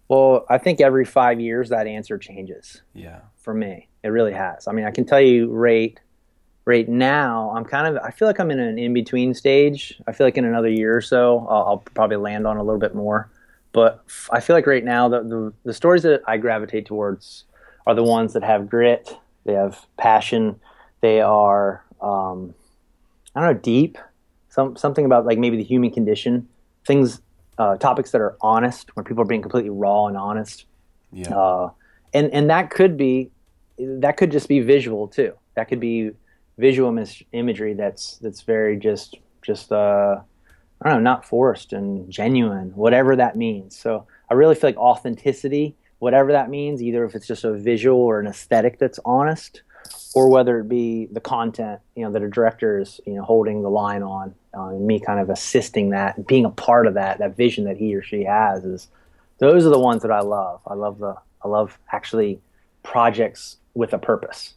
Well 0.10 0.46
i 0.50 0.58
think 0.58 0.82
every 0.82 1.06
five 1.06 1.40
years 1.40 1.70
that 1.70 1.88
answer 1.88 2.18
changes 2.18 2.82
yeah. 2.94 3.22
for 3.38 3.54
me. 3.54 3.88
It 4.04 4.10
really 4.10 4.34
has. 4.34 4.68
I 4.68 4.74
mean 4.74 4.86
i 4.86 4.92
can 4.92 5.06
tell 5.06 5.22
you 5.22 5.50
right 5.52 5.98
right 6.66 6.90
now 6.90 7.52
i'm 7.56 7.66
kind 7.66 7.88
of 7.88 8.04
i 8.04 8.12
feel 8.12 8.28
like 8.28 8.40
i'm 8.40 8.52
in 8.52 8.60
an 8.60 8.80
in-between 8.80 9.36
stage. 9.36 10.02
I 10.08 10.12
feel 10.12 10.26
like 10.26 10.38
in 10.38 10.46
another 10.46 10.70
year 10.70 10.98
or 10.98 11.02
so 11.02 11.48
i'll, 11.50 11.66
I'll 11.66 11.84
probably 11.94 12.18
land 12.18 12.46
on 12.48 12.58
a 12.58 12.64
little 12.64 12.80
bit 12.80 12.96
more. 12.96 13.30
But 13.74 14.04
i 14.32 14.40
feel 14.40 14.56
like 14.56 14.66
right 14.66 14.84
now 14.84 15.08
the, 15.08 15.22
the, 15.22 15.54
the 15.66 15.74
stories 15.74 16.02
that 16.02 16.22
i 16.28 16.38
gravitate 16.38 16.88
towards 16.88 17.46
are 17.86 17.96
the 17.96 18.04
ones 18.04 18.34
that 18.34 18.44
have 18.44 18.70
grit, 18.70 19.18
they 19.46 19.54
have 19.54 19.86
passion, 19.98 20.60
they 21.02 21.22
are 21.22 21.84
um, 22.02 22.54
I 23.36 23.42
don't 23.42 23.54
know 23.54 23.60
deep, 23.60 23.98
some 24.50 24.76
something 24.76 25.06
about 25.06 25.26
like 25.26 25.38
maybe 25.38 25.58
the 25.58 25.64
human 25.64 25.92
condition, 25.92 26.48
things, 26.86 27.22
uh, 27.58 27.78
topics 27.78 28.12
that 28.12 28.22
are 28.22 28.36
honest, 28.42 28.96
where 28.96 29.04
people 29.04 29.22
are 29.22 29.28
being 29.28 29.42
completely 29.42 29.70
raw 29.70 30.08
and 30.08 30.18
honest. 30.18 30.66
Yeah. 31.12 31.36
Uh, 31.36 31.70
and 32.14 32.32
and 32.34 32.50
that 32.50 32.70
could 32.70 32.98
be 32.98 33.32
that 33.78 34.18
could 34.18 34.32
just 34.32 34.48
be 34.48 34.60
visual 34.60 35.08
too. 35.08 35.34
That 35.56 35.68
could 35.68 35.80
be 35.80 36.12
visual 36.58 36.92
mis- 36.92 37.24
imagery 37.32 37.74
that's 37.74 38.18
that's 38.18 38.42
very 38.42 38.78
just 38.78 39.16
just 39.42 39.72
uh, 39.72 40.20
I 40.82 40.90
don't 40.90 41.04
know, 41.04 41.12
not 41.12 41.26
forced 41.26 41.74
and 41.74 42.10
genuine, 42.10 42.72
whatever 42.76 43.16
that 43.16 43.36
means. 43.36 43.78
So 43.78 44.06
I 44.30 44.34
really 44.34 44.56
feel 44.56 44.70
like 44.70 44.78
authenticity 44.78 45.76
whatever 46.00 46.32
that 46.32 46.50
means, 46.50 46.82
either 46.82 47.06
if 47.06 47.16
it's 47.16 47.28
just 47.28 47.44
a 47.44 47.54
visual 47.54 48.00
or 48.00 48.20
an 48.20 48.28
aesthetic 48.28 48.80
that's 48.80 49.00
honest, 49.06 49.62
or 50.16 50.30
whether 50.30 50.60
it 50.60 50.68
be 50.68 51.08
the 51.12 51.20
content, 51.20 51.80
you 51.96 52.04
know, 52.04 52.12
that 52.12 52.24
a 52.24 52.30
director 52.30 52.80
is, 52.80 53.00
you 53.06 53.14
know, 53.14 53.24
holding 53.24 53.62
the 53.62 53.70
line 53.70 54.02
on, 54.02 54.34
uh, 54.58 54.70
and 54.70 54.88
me 54.88 55.00
kind 55.00 55.20
of 55.20 55.30
assisting 55.30 55.92
that, 55.92 56.26
being 56.28 56.46
a 56.46 56.50
part 56.50 56.88
of 56.88 56.96
that, 56.96 57.20
that 57.20 57.38
vision 57.38 57.66
that 57.66 57.78
he 57.78 57.94
or 57.96 58.02
she 58.02 58.24
has 58.24 58.66
is, 58.66 58.88
those 59.38 59.66
are 59.66 59.70
the 59.70 59.80
ones 59.80 60.02
that 60.02 60.12
I 60.12 60.22
love. 60.22 60.62
I 60.66 60.74
love 60.74 60.98
the, 60.98 61.16
I 61.44 61.48
love 61.48 61.78
actually 61.92 62.42
projects 62.84 63.58
with 63.74 63.94
a 63.94 63.98
purpose. 63.98 64.56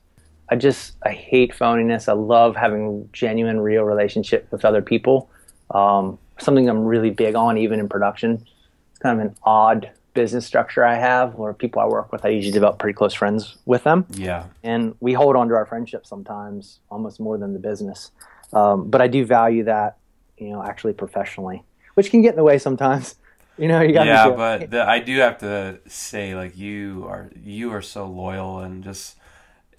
I 0.49 0.57
just, 0.57 0.95
I 1.05 1.11
hate 1.11 1.53
phoniness. 1.55 2.09
I 2.09 2.15
love 2.15 2.57
having 2.57 3.09
genuine, 3.13 3.61
real 3.61 3.85
relationship 3.85 4.49
with 4.51 4.65
other 4.65 4.83
people. 4.83 5.31
Um, 5.71 6.19
something 6.39 6.69
I'm 6.69 6.85
really 6.85 7.11
big 7.11 7.35
on, 7.35 7.59
even 7.59 7.79
in 7.79 7.89
production. 7.89 8.45
It's 8.91 8.99
kind 8.99 9.21
of 9.21 9.27
an 9.27 9.37
odd 9.45 9.91
business 10.15 10.47
structure 10.47 10.85
I 10.85 10.97
have, 10.97 11.39
or 11.39 11.55
people 11.55 11.81
I 11.81 11.87
work 11.87 12.13
with, 12.13 12.25
I 12.25 12.29
usually 12.29 12.53
develop 12.53 12.79
pretty 12.79 12.95
close 12.95 13.15
friends 13.15 13.57
with 13.65 13.85
them. 13.85 14.07
Yeah. 14.11 14.47
And 14.63 14.95
we 15.01 15.13
hold 15.13 15.37
on 15.37 15.49
to 15.49 15.55
our 15.55 15.67
friendship 15.67 16.07
sometimes 16.07 16.81
almost 16.91 17.21
more 17.21 17.39
than 17.39 17.53
the 17.53 17.59
business. 17.59 18.11
Um, 18.53 18.91
but 18.91 19.01
I 19.01 19.09
do 19.09 19.25
value 19.25 19.65
that, 19.65 19.99
you 20.37 20.51
know, 20.51 20.63
actually 20.63 20.93
professionally, 20.93 21.65
which 21.95 22.11
can 22.11 22.23
get 22.23 22.31
in 22.31 22.37
the 22.37 22.45
way 22.45 22.59
sometimes. 22.59 23.17
You 23.59 23.69
know, 23.69 23.83
you 23.83 23.93
got 23.93 24.07
yeah, 24.07 24.31
but 24.31 24.71
the, 24.71 24.83
I 24.83 25.01
do 25.01 25.19
have 25.19 25.39
to 25.41 25.79
say, 25.87 26.35
like 26.35 26.57
you 26.57 27.05
are, 27.07 27.31
you 27.37 27.71
are 27.75 27.83
so 27.83 28.07
loyal 28.07 28.61
and 28.61 28.83
just 28.83 29.19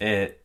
it. 0.00 0.44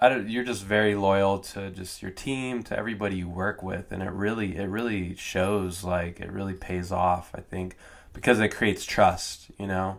I 0.00 0.08
don't, 0.08 0.28
you're 0.28 0.42
just 0.42 0.64
very 0.64 0.96
loyal 0.96 1.38
to 1.38 1.70
just 1.70 2.02
your 2.02 2.10
team, 2.10 2.64
to 2.64 2.76
everybody 2.76 3.16
you 3.16 3.28
work 3.28 3.62
with, 3.62 3.92
and 3.92 4.02
it 4.02 4.10
really, 4.10 4.56
it 4.56 4.66
really 4.66 5.14
shows. 5.14 5.84
Like 5.84 6.18
it 6.18 6.30
really 6.30 6.54
pays 6.54 6.90
off. 6.90 7.30
I 7.36 7.40
think 7.40 7.76
because 8.14 8.40
it 8.40 8.48
creates 8.48 8.86
trust. 8.86 9.50
You 9.58 9.66
know, 9.66 9.98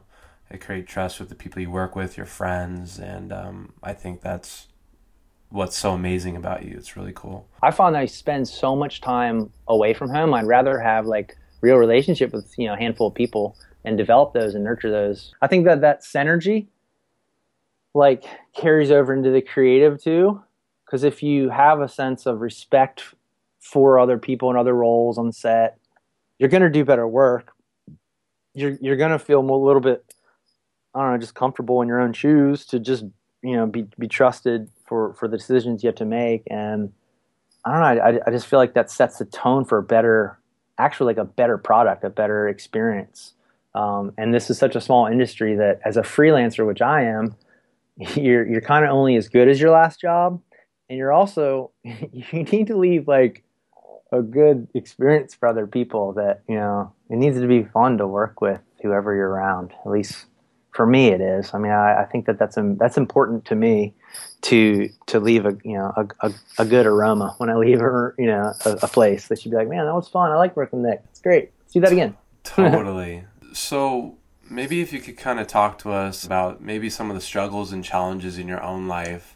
it 0.49 0.61
creates 0.61 0.91
trust 0.91 1.19
with 1.19 1.29
the 1.29 1.35
people 1.35 1.61
you 1.61 1.69
work 1.69 1.95
with, 1.95 2.17
your 2.17 2.25
friends, 2.25 2.97
and 2.97 3.31
um, 3.31 3.73
I 3.83 3.93
think 3.93 4.21
that's 4.21 4.67
what's 5.49 5.77
so 5.77 5.93
amazing 5.93 6.35
about 6.35 6.65
you. 6.65 6.75
It's 6.75 6.97
really 6.97 7.13
cool. 7.13 7.47
I 7.61 7.69
found 7.69 7.95
I 7.95 8.05
spend 8.05 8.47
so 8.47 8.75
much 8.75 9.01
time 9.01 9.51
away 9.67 9.93
from 9.93 10.09
home. 10.09 10.33
I'd 10.33 10.47
rather 10.47 10.79
have 10.79 11.05
like 11.05 11.37
real 11.61 11.77
relationship 11.77 12.33
with 12.33 12.53
you 12.57 12.67
know 12.67 12.73
a 12.73 12.77
handful 12.77 13.07
of 13.07 13.13
people 13.13 13.55
and 13.83 13.97
develop 13.97 14.33
those 14.33 14.55
and 14.55 14.63
nurture 14.63 14.89
those. 14.89 15.33
I 15.41 15.47
think 15.47 15.65
that 15.65 15.81
that 15.81 16.01
synergy 16.01 16.67
like 17.93 18.25
carries 18.53 18.91
over 18.91 19.13
into 19.13 19.31
the 19.31 19.41
creative 19.41 20.01
too 20.01 20.41
because 20.85 21.03
if 21.03 21.23
you 21.23 21.49
have 21.49 21.81
a 21.81 21.87
sense 21.87 22.25
of 22.25 22.41
respect 22.41 23.03
for 23.59 23.97
other 23.97 24.17
people 24.17 24.49
and 24.49 24.57
other 24.57 24.75
roles 24.75 25.17
on 25.17 25.31
set, 25.31 25.77
you're 26.37 26.49
going 26.49 26.61
to 26.61 26.69
do 26.69 26.85
better 26.85 27.07
work. 27.07 27.54
You're 28.55 28.77
you're 28.81 28.97
to 28.97 29.19
feel 29.19 29.39
a 29.39 29.41
little 29.41 29.81
bit 29.81 30.03
I 30.93 31.01
don't 31.01 31.11
know, 31.11 31.17
just 31.17 31.35
comfortable 31.35 31.81
in 31.81 31.87
your 31.87 31.99
own 31.99 32.13
shoes 32.13 32.65
to 32.67 32.79
just, 32.79 33.03
you 33.43 33.55
know, 33.55 33.67
be 33.67 33.85
be 33.99 34.07
trusted 34.07 34.69
for 34.85 35.13
for 35.13 35.27
the 35.27 35.37
decisions 35.37 35.83
you 35.83 35.87
have 35.87 35.95
to 35.95 36.05
make 36.05 36.43
and 36.49 36.91
I 37.65 37.71
don't 37.71 37.81
know. 37.81 38.03
I, 38.03 38.27
I 38.27 38.31
just 38.31 38.45
feel 38.45 38.59
like 38.59 38.75
that 38.75 38.91
sets 38.91 39.17
the 39.17 39.25
tone 39.25 39.65
for 39.65 39.79
a 39.79 39.83
better, 39.83 40.39
actually 40.77 41.07
like 41.07 41.17
a 41.17 41.25
better 41.25 41.57
product, 41.57 42.03
a 42.03 42.11
better 42.11 42.47
experience. 42.47 43.33
Um, 43.73 44.13
and 44.17 44.33
this 44.33 44.49
is 44.49 44.57
such 44.57 44.75
a 44.75 44.81
small 44.81 45.07
industry 45.07 45.55
that, 45.55 45.81
as 45.83 45.97
a 45.97 46.01
freelancer, 46.01 46.65
which 46.65 46.81
I 46.81 47.03
am, 47.03 47.35
you're 48.15 48.47
you're 48.47 48.61
kind 48.61 48.85
of 48.85 48.91
only 48.91 49.15
as 49.15 49.27
good 49.29 49.49
as 49.49 49.59
your 49.59 49.71
last 49.71 49.99
job, 49.99 50.41
and 50.89 50.97
you're 50.97 51.11
also 51.11 51.71
you 51.83 52.43
need 52.43 52.67
to 52.67 52.77
leave 52.77 53.07
like 53.07 53.43
a 54.11 54.21
good 54.21 54.67
experience 54.75 55.33
for 55.33 55.47
other 55.47 55.65
people. 55.65 56.13
That 56.13 56.41
you 56.47 56.55
know 56.55 56.93
it 57.09 57.17
needs 57.17 57.39
to 57.39 57.47
be 57.47 57.63
fun 57.63 57.97
to 57.97 58.07
work 58.07 58.41
with 58.41 58.61
whoever 58.81 59.15
you're 59.15 59.29
around. 59.29 59.73
At 59.85 59.91
least 59.91 60.25
for 60.71 60.85
me, 60.85 61.07
it 61.07 61.21
is. 61.21 61.53
I 61.53 61.57
mean, 61.57 61.71
I, 61.71 62.01
I 62.01 62.05
think 62.05 62.25
that 62.25 62.37
that's 62.37 62.57
um, 62.57 62.77
that's 62.77 62.97
important 62.97 63.45
to 63.45 63.55
me 63.55 63.93
to 64.41 64.89
to 65.07 65.19
leave 65.19 65.45
a 65.45 65.57
you 65.63 65.73
know 65.73 65.93
a, 65.95 66.27
a, 66.27 66.33
a 66.59 66.65
good 66.65 66.85
aroma 66.85 67.35
when 67.37 67.49
I 67.49 67.55
leave 67.55 67.81
a 67.81 68.11
you 68.17 68.27
know 68.27 68.53
a, 68.65 68.71
a, 68.83 68.87
place 68.87 69.27
that 69.27 69.43
you'd 69.43 69.51
be 69.51 69.57
like, 69.57 69.69
man, 69.69 69.85
that 69.85 69.93
was 69.93 70.07
fun. 70.07 70.31
I 70.31 70.35
like 70.35 70.55
working 70.55 70.81
with 70.81 70.91
Nic. 70.91 71.01
It's 71.09 71.21
great. 71.21 71.51
Let's 71.61 71.73
do 71.73 71.79
that 71.81 71.91
again. 71.91 72.15
totally. 72.43 73.23
So 73.53 74.17
maybe 74.49 74.81
if 74.81 74.93
you 74.93 74.99
could 74.99 75.17
kind 75.17 75.39
of 75.39 75.47
talk 75.47 75.77
to 75.79 75.91
us 75.91 76.23
about 76.23 76.61
maybe 76.61 76.89
some 76.89 77.09
of 77.09 77.15
the 77.15 77.21
struggles 77.21 77.71
and 77.71 77.83
challenges 77.83 78.37
in 78.37 78.47
your 78.47 78.61
own 78.61 78.87
life 78.87 79.35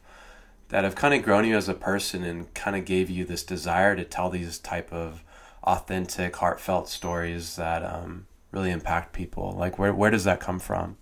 that 0.70 0.84
have 0.84 0.96
kind 0.96 1.14
of 1.14 1.24
grown 1.24 1.46
you 1.46 1.58
as 1.58 1.68
a 1.68 1.74
person 1.74 2.24
and 2.24 2.54
kind 2.54 2.76
of 2.76 2.86
gave 2.86 3.10
you 3.10 3.26
this 3.26 3.44
desire 3.44 3.96
to 3.96 4.04
tell 4.04 4.30
these 4.30 4.60
type 4.60 4.92
of 4.94 5.24
authentic, 5.64 6.36
heartfelt 6.36 6.90
stories 6.90 7.56
that 7.56 7.84
um, 7.84 8.28
really 8.52 8.72
impact 8.72 9.14
people. 9.14 9.52
Like 9.52 9.78
where 9.78 9.94
where 9.94 10.12
does 10.12 10.24
that 10.24 10.40
come 10.40 10.60
from? 10.60 10.98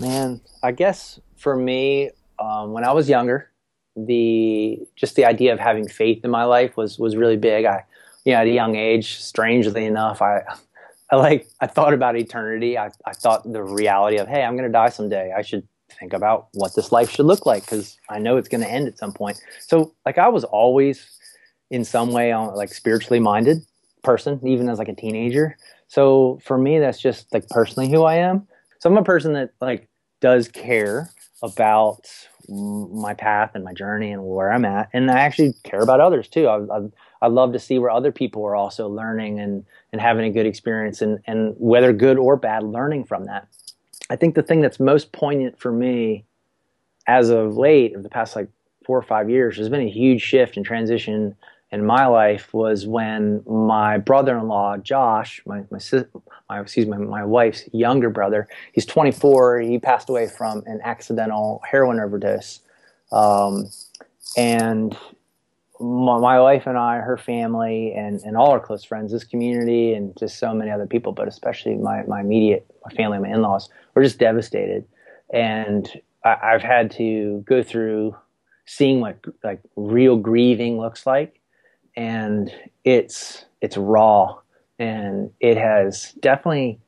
Man, 0.00 0.40
I 0.62 0.72
guess 0.72 1.20
for 1.36 1.56
me, 1.56 2.10
um, 2.38 2.72
when 2.72 2.84
I 2.84 2.92
was 2.92 3.08
younger, 3.08 3.50
the 3.96 4.86
just 4.94 5.16
the 5.16 5.24
idea 5.24 5.52
of 5.52 5.58
having 5.58 5.88
faith 5.88 6.24
in 6.24 6.30
my 6.30 6.44
life 6.44 6.76
was 6.76 6.98
was 6.98 7.16
really 7.16 7.36
big. 7.36 7.64
I, 7.64 7.84
you 8.24 8.32
know, 8.32 8.40
at 8.40 8.46
a 8.46 8.50
young 8.50 8.76
age, 8.76 9.18
strangely 9.20 9.86
enough, 9.86 10.20
I, 10.20 10.42
I 11.10 11.16
like 11.16 11.48
I 11.60 11.66
thought 11.66 11.94
about 11.94 12.16
eternity. 12.16 12.76
I, 12.76 12.90
I 13.06 13.12
thought 13.12 13.50
the 13.50 13.62
reality 13.62 14.18
of 14.18 14.28
hey, 14.28 14.42
I'm 14.42 14.56
going 14.56 14.68
to 14.68 14.72
die 14.72 14.90
someday. 14.90 15.32
I 15.36 15.42
should 15.42 15.66
think 15.98 16.12
about 16.12 16.48
what 16.52 16.74
this 16.74 16.92
life 16.92 17.10
should 17.10 17.26
look 17.26 17.46
like 17.46 17.64
because 17.64 17.96
I 18.10 18.18
know 18.18 18.36
it's 18.36 18.48
going 18.48 18.60
to 18.60 18.70
end 18.70 18.88
at 18.88 18.98
some 18.98 19.12
point. 19.12 19.40
So 19.60 19.94
like 20.04 20.18
I 20.18 20.28
was 20.28 20.44
always 20.44 21.15
in 21.70 21.84
some 21.84 22.12
way 22.12 22.32
on 22.32 22.54
like 22.54 22.72
spiritually 22.72 23.20
minded 23.20 23.64
person, 24.02 24.40
even 24.46 24.68
as 24.68 24.78
like 24.78 24.88
a 24.88 24.94
teenager. 24.94 25.56
So 25.88 26.40
for 26.44 26.58
me, 26.58 26.78
that's 26.78 27.00
just 27.00 27.32
like 27.32 27.48
personally 27.48 27.90
who 27.90 28.04
I 28.04 28.16
am. 28.16 28.46
So 28.78 28.90
I'm 28.90 28.96
a 28.96 29.04
person 29.04 29.32
that 29.34 29.50
like 29.60 29.88
does 30.20 30.48
care 30.48 31.10
about 31.42 32.06
my 32.48 33.14
path 33.14 33.52
and 33.54 33.64
my 33.64 33.72
journey 33.72 34.12
and 34.12 34.24
where 34.24 34.52
I'm 34.52 34.64
at, 34.64 34.88
and 34.92 35.10
I 35.10 35.20
actually 35.20 35.54
care 35.64 35.80
about 35.80 36.00
others 36.00 36.28
too. 36.28 36.46
I, 36.46 36.58
I, 36.76 36.80
I 37.22 37.26
love 37.26 37.52
to 37.52 37.58
see 37.58 37.78
where 37.78 37.90
other 37.90 38.12
people 38.12 38.44
are 38.44 38.54
also 38.54 38.88
learning 38.88 39.40
and 39.40 39.64
and 39.92 40.00
having 40.00 40.24
a 40.24 40.30
good 40.30 40.46
experience, 40.46 41.02
and 41.02 41.18
and 41.26 41.54
whether 41.58 41.92
good 41.92 42.18
or 42.18 42.36
bad, 42.36 42.62
learning 42.62 43.04
from 43.04 43.24
that. 43.24 43.48
I 44.08 44.16
think 44.16 44.36
the 44.36 44.42
thing 44.42 44.60
that's 44.60 44.78
most 44.78 45.10
poignant 45.12 45.58
for 45.58 45.72
me, 45.72 46.24
as 47.08 47.30
of 47.30 47.56
late, 47.56 47.96
of 47.96 48.04
the 48.04 48.08
past 48.08 48.36
like 48.36 48.48
four 48.84 48.96
or 48.96 49.02
five 49.02 49.28
years, 49.28 49.56
there's 49.56 49.68
been 49.68 49.80
a 49.80 49.90
huge 49.90 50.22
shift 50.22 50.56
and 50.56 50.64
transition 50.64 51.34
in 51.72 51.84
my 51.84 52.06
life 52.06 52.54
was 52.54 52.86
when 52.86 53.42
my 53.46 53.98
brother-in-law 53.98 54.78
Josh, 54.78 55.42
my 55.46 55.64
my, 55.70 55.80
my 56.48 56.60
excuse 56.60 56.86
me, 56.86 56.96
my 56.96 57.24
wife's 57.24 57.68
younger 57.72 58.08
brother, 58.08 58.48
he's 58.72 58.86
24. 58.86 59.60
He 59.60 59.78
passed 59.78 60.08
away 60.08 60.28
from 60.28 60.62
an 60.66 60.80
accidental 60.84 61.60
heroin 61.68 61.98
overdose, 61.98 62.60
um, 63.10 63.68
and 64.36 64.96
my, 65.80 66.18
my, 66.18 66.40
wife 66.40 66.66
and 66.66 66.78
I, 66.78 66.98
her 66.98 67.18
family, 67.18 67.92
and 67.94 68.20
and 68.20 68.36
all 68.36 68.50
our 68.50 68.60
close 68.60 68.84
friends, 68.84 69.10
this 69.10 69.24
community, 69.24 69.92
and 69.92 70.16
just 70.16 70.38
so 70.38 70.54
many 70.54 70.70
other 70.70 70.86
people, 70.86 71.12
but 71.12 71.26
especially 71.26 71.74
my 71.74 72.04
my 72.04 72.20
immediate 72.20 72.64
my 72.84 72.92
family, 72.92 73.18
my 73.18 73.28
in-laws, 73.28 73.68
were 73.94 74.04
just 74.04 74.20
devastated, 74.20 74.84
and 75.32 76.00
I, 76.24 76.36
I've 76.42 76.62
had 76.62 76.92
to 76.92 77.42
go 77.44 77.64
through 77.64 78.16
seeing 78.66 79.00
what 79.00 79.18
like 79.42 79.60
real 79.74 80.16
grieving 80.16 80.78
looks 80.78 81.06
like 81.06 81.35
and 81.96 82.52
it's 82.84 83.44
it's 83.60 83.76
raw 83.76 84.36
and 84.78 85.30
it 85.40 85.56
has 85.56 86.12
definitely 86.20 86.78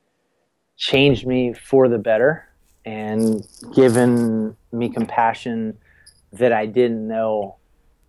changed 0.76 1.26
me 1.26 1.52
for 1.54 1.88
the 1.88 1.98
better 1.98 2.46
and 2.84 3.46
given 3.74 4.56
me 4.72 4.88
compassion 4.88 5.76
that 6.32 6.52
I 6.52 6.66
didn't 6.66 7.08
know 7.08 7.56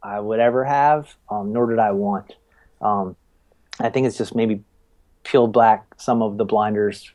I 0.01 0.19
would 0.19 0.39
ever 0.39 0.63
have, 0.63 1.13
um, 1.29 1.51
nor 1.51 1.69
did 1.69 1.79
I 1.79 1.91
want. 1.91 2.35
Um, 2.81 3.15
I 3.79 3.89
think 3.89 4.07
it's 4.07 4.17
just 4.17 4.35
maybe 4.35 4.63
peeled 5.23 5.53
back 5.53 5.85
some 5.97 6.21
of 6.21 6.37
the 6.37 6.45
blinders 6.45 7.11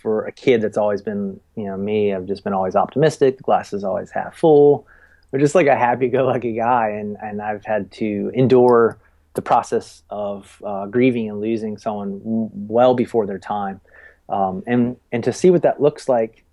for 0.00 0.26
a 0.26 0.32
kid 0.32 0.62
that's 0.62 0.76
always 0.76 1.02
been, 1.02 1.40
you 1.56 1.64
know, 1.64 1.76
me. 1.76 2.14
I've 2.14 2.26
just 2.26 2.44
been 2.44 2.52
always 2.52 2.76
optimistic. 2.76 3.36
The 3.36 3.42
glass 3.42 3.72
is 3.72 3.84
always 3.84 4.10
half 4.10 4.36
full. 4.36 4.86
I'm 5.32 5.40
just 5.40 5.54
like 5.54 5.66
a 5.66 5.76
happy-go-lucky 5.76 6.54
guy, 6.54 6.88
and 6.88 7.16
and 7.22 7.40
I've 7.40 7.64
had 7.64 7.90
to 7.92 8.30
endure 8.34 8.98
the 9.34 9.42
process 9.42 10.02
of 10.10 10.60
uh, 10.64 10.86
grieving 10.86 11.28
and 11.28 11.40
losing 11.40 11.78
someone 11.78 12.20
well 12.22 12.94
before 12.94 13.26
their 13.26 13.38
time, 13.38 13.80
um, 14.28 14.62
and 14.66 14.96
and 15.12 15.24
to 15.24 15.32
see 15.32 15.50
what 15.50 15.62
that 15.62 15.80
looks 15.80 16.08
like 16.08 16.44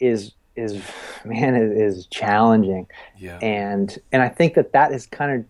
is 0.00 0.32
is 0.56 0.82
man 1.24 1.54
is, 1.54 1.96
is 1.96 2.06
challenging. 2.06 2.86
Yeah. 3.18 3.38
And 3.38 3.96
and 4.12 4.22
I 4.22 4.28
think 4.28 4.54
that 4.54 4.72
that 4.72 4.92
is 4.92 5.06
kind 5.06 5.40
of 5.40 5.46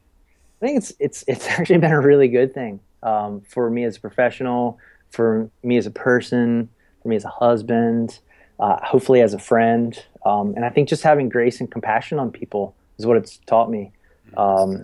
I 0.61 0.67
think 0.67 0.79
it's 0.79 0.93
it's 0.99 1.25
it's 1.27 1.47
actually 1.59 1.79
been 1.79 1.93
a 1.93 2.01
really 2.01 2.29
good 2.29 2.53
thing 2.55 2.81
um, 3.03 3.41
for 3.43 3.71
me 3.71 3.85
as 3.85 3.97
a 3.97 4.01
professional, 4.01 4.79
for 5.11 5.51
me 5.63 5.77
as 5.77 5.87
a 5.87 5.91
person, 5.91 6.69
for 7.03 7.09
me 7.09 7.17
as 7.17 7.25
a 7.25 7.31
husband, 7.31 8.19
uh, 8.59 8.79
hopefully 8.83 9.21
as 9.21 9.35
a 9.35 9.39
friend. 9.39 10.03
Um, 10.25 10.55
and 10.57 10.65
I 10.65 10.71
think 10.71 10.89
just 10.89 11.03
having 11.03 11.29
grace 11.29 11.61
and 11.61 11.71
compassion 11.71 12.19
on 12.19 12.33
people 12.33 12.75
is 12.99 13.07
what 13.07 13.17
it's 13.17 13.39
taught 13.47 13.71
me. 13.71 13.93
Um, 14.37 14.83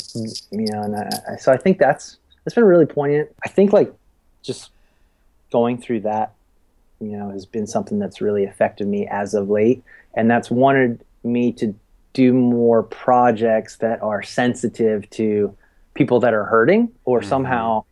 you 0.51 0.67
know, 0.71 0.83
and 0.83 0.97
I, 0.97 1.37
so 1.37 1.53
I 1.53 1.57
think 1.57 1.79
that's 1.79 2.19
that's 2.45 2.55
been 2.55 2.65
really 2.65 2.87
poignant. 2.87 3.31
I 3.45 3.49
think 3.49 3.73
like 3.73 3.93
just 4.43 4.71
going 5.51 5.79
through 5.79 6.01
that, 6.01 6.33
you 7.01 7.17
know, 7.17 7.31
has 7.31 7.47
been 7.47 7.67
something 7.67 7.99
that's 7.99 8.21
really 8.21 8.45
affected 8.45 8.89
me 8.89 9.07
as 9.07 9.35
of 9.35 9.49
late, 9.49 9.83
and 10.15 10.31
that's 10.31 10.51
wanted 10.51 11.05
me 11.25 11.53
to 11.53 11.75
do 12.13 12.33
more 12.33 12.83
projects 12.83 13.77
that 13.77 14.03
are 14.03 14.23
sensitive 14.23 15.09
to 15.11 15.57
people 15.95 16.21
that 16.21 16.35
are 16.35 16.45
hurting, 16.45 16.91
or 17.05 17.21
mm-hmm. 17.21 17.29
somehow 17.29 17.85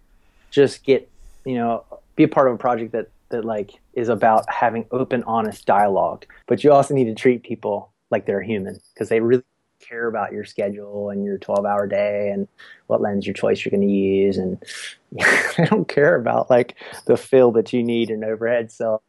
just 0.51 0.85
get 0.85 1.09
you 1.45 1.55
know 1.55 1.85
be 2.17 2.25
a 2.25 2.29
part 2.29 2.49
of 2.49 2.55
a 2.55 2.59
project 2.59 2.93
that 2.93 3.09
that 3.31 3.45
like 3.45 3.73
is 3.95 4.09
about 4.09 4.45
having 4.53 4.87
open, 4.91 5.23
honest 5.25 5.67
dialogue. 5.67 6.27
But 6.47 6.63
you 6.63 6.73
also 6.73 6.95
need 6.95 7.05
to 7.05 7.15
treat 7.15 7.43
people 7.43 7.91
like 8.11 8.27
they're 8.27 8.43
human 8.43 8.81
because 8.93 9.09
they 9.09 9.21
really 9.21 9.43
care 9.81 10.07
about 10.07 10.33
your 10.33 10.45
schedule 10.45 11.11
and 11.11 11.25
your 11.25 11.39
12 11.39 11.65
hour 11.65 11.87
day 11.87 12.31
and 12.31 12.47
what 12.87 13.01
lens 13.01 13.27
your 13.27 13.35
choice 13.35 13.65
you're 13.65 13.71
going 13.71 13.87
to 13.87 13.93
use 13.93 14.37
and 14.37 14.63
they 15.13 15.65
don't 15.67 15.89
care 15.89 16.17
about 16.17 16.51
like 16.51 16.77
the 17.07 17.17
fill 17.17 17.51
that 17.53 17.73
you 17.73 17.83
need 17.83 18.11
in 18.11 18.23
overhead 18.25 18.71
so 18.71 19.01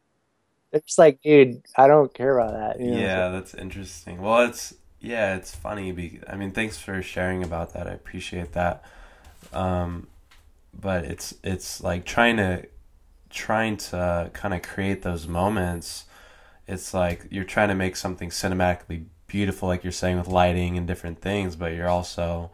it's 0.72 0.98
like 0.98 1.20
dude 1.22 1.62
i 1.76 1.86
don't 1.86 2.14
care 2.14 2.38
about 2.38 2.52
that 2.52 2.80
you 2.80 2.90
know? 2.90 2.98
yeah 2.98 3.28
that's 3.28 3.54
interesting 3.54 4.20
well 4.20 4.46
it's 4.46 4.74
yeah 5.00 5.36
it's 5.36 5.54
funny 5.54 5.92
be, 5.92 6.20
i 6.28 6.36
mean 6.36 6.50
thanks 6.50 6.78
for 6.78 7.02
sharing 7.02 7.42
about 7.42 7.72
that 7.74 7.86
i 7.86 7.92
appreciate 7.92 8.52
that 8.52 8.84
um 9.52 10.06
but 10.78 11.04
it's 11.04 11.34
it's 11.42 11.82
like 11.82 12.04
trying 12.04 12.36
to 12.36 12.66
trying 13.32 13.76
to 13.76 14.30
kind 14.32 14.54
of 14.54 14.62
create 14.62 15.02
those 15.02 15.26
moments, 15.26 16.04
it's 16.68 16.94
like 16.94 17.26
you're 17.30 17.44
trying 17.44 17.68
to 17.68 17.74
make 17.74 17.96
something 17.96 18.30
cinematically 18.30 19.04
beautiful, 19.32 19.66
like 19.66 19.82
you're 19.82 19.92
saying 19.92 20.18
with 20.18 20.28
lighting 20.28 20.76
and 20.76 20.86
different 20.86 21.22
things, 21.22 21.56
but 21.56 21.72
you're 21.72 21.88
also 21.88 22.50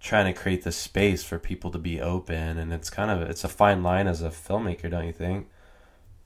trying 0.00 0.32
to 0.32 0.38
create 0.38 0.62
the 0.62 0.70
space 0.70 1.24
for 1.24 1.38
people 1.38 1.70
to 1.70 1.78
be 1.78 2.00
open 2.00 2.58
and 2.58 2.74
it's 2.74 2.90
kind 2.90 3.10
of 3.10 3.22
it's 3.22 3.42
a 3.42 3.48
fine 3.48 3.82
line 3.82 4.06
as 4.06 4.20
a 4.20 4.28
filmmaker 4.28 4.90
don't 4.90 5.06
you 5.06 5.12
think? 5.12 5.48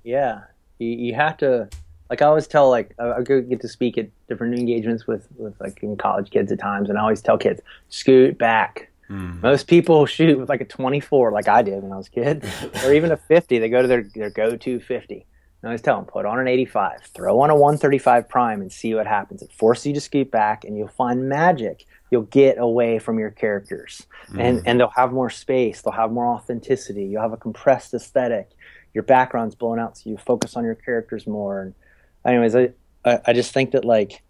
Yeah. 0.03 0.43
You, 0.79 0.89
you 0.89 1.15
have 1.15 1.37
to 1.39 1.69
like 2.11 2.21
i 2.21 2.27
always 2.27 2.49
tell 2.49 2.69
like 2.71 2.93
i, 2.99 3.23
get 3.23 3.61
to 3.61 3.69
speak 3.69 3.97
at 3.97 4.09
different 4.29 4.59
engagements 4.59 5.07
with 5.07 5.29
with 5.37 5.55
like 5.61 5.81
in 5.83 5.97
college 5.97 6.31
kids 6.31 6.51
at 6.51 6.59
times 6.59 6.89
and 6.89 6.99
i 6.99 7.03
always 7.03 7.23
tell 7.23 7.39
kids 7.39 7.61
scoot 7.89 8.37
back. 8.37 8.91
Mm. 9.11 9.41
most 9.43 9.69
people 9.69 10.05
shoot 10.07 10.39
with 10.39 10.49
like 10.49 10.61
a 10.61 10.65
24 10.65 11.33
like 11.33 11.49
i 11.49 11.63
did 11.63 11.83
when 11.83 11.93
i 11.93 11.97
was 11.97 12.09
a 12.09 12.11
kid 12.11 12.45
or 12.85 12.93
even 12.93 13.13
a 13.13 13.17
50 13.17 13.59
they 13.59 13.69
go 13.69 13.81
to 13.81 13.89
their, 13.89 14.03
their 14.15 14.31
go-to 14.31 14.81
50 14.81 15.25
I 15.63 15.67
always 15.67 15.83
tell 15.83 15.97
them, 15.97 16.05
put 16.05 16.25
on 16.25 16.39
an 16.39 16.47
85, 16.47 17.03
throw 17.13 17.41
on 17.41 17.51
a 17.51 17.55
135 17.55 18.29
prime 18.29 18.61
and 18.61 18.73
see 18.73 18.95
what 18.95 19.07
happens. 19.09 19.43
It 19.43 19.53
forces 19.53 19.87
you 19.87 19.95
to 19.95 20.01
scoot 20.01 20.31
back 20.31 20.65
and 20.65 20.77
you'll 20.79 20.87
find 20.89 21.29
magic. 21.29 21.85
You'll 22.11 22.23
get 22.23 22.59
away 22.59 23.01
from 23.01 23.19
your 23.19 23.31
characters. 23.31 24.07
Mm. 24.31 24.41
and 24.41 24.63
and 24.67 24.81
they'll 24.81 24.93
have 24.95 25.13
more 25.13 25.31
space. 25.31 25.83
They'll 25.83 25.93
have 25.93 26.13
more 26.13 26.27
authenticity. 26.27 27.05
You'll 27.07 27.23
have 27.23 27.33
a 27.33 27.37
compressed 27.37 27.93
aesthetic. 27.95 28.51
Your 28.95 29.03
background's 29.03 29.55
blown 29.55 29.79
out 29.79 29.99
so 29.99 30.11
you 30.11 30.17
focus 30.17 30.57
on 30.57 30.65
your 30.65 30.75
characters 30.75 31.27
more. 31.27 31.63
And 31.63 31.75
anyways 32.25 32.55
i 32.57 32.71
i 33.05 33.33
just 33.33 33.53
think 33.53 33.73
that 33.73 33.85
like 33.85 34.23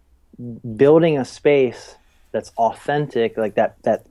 building 0.75 1.17
a 1.17 1.25
space 1.25 1.95
that's 2.31 2.51
authentic 2.57 3.37
like 3.37 3.55
that 3.55 3.81
that 3.83 4.05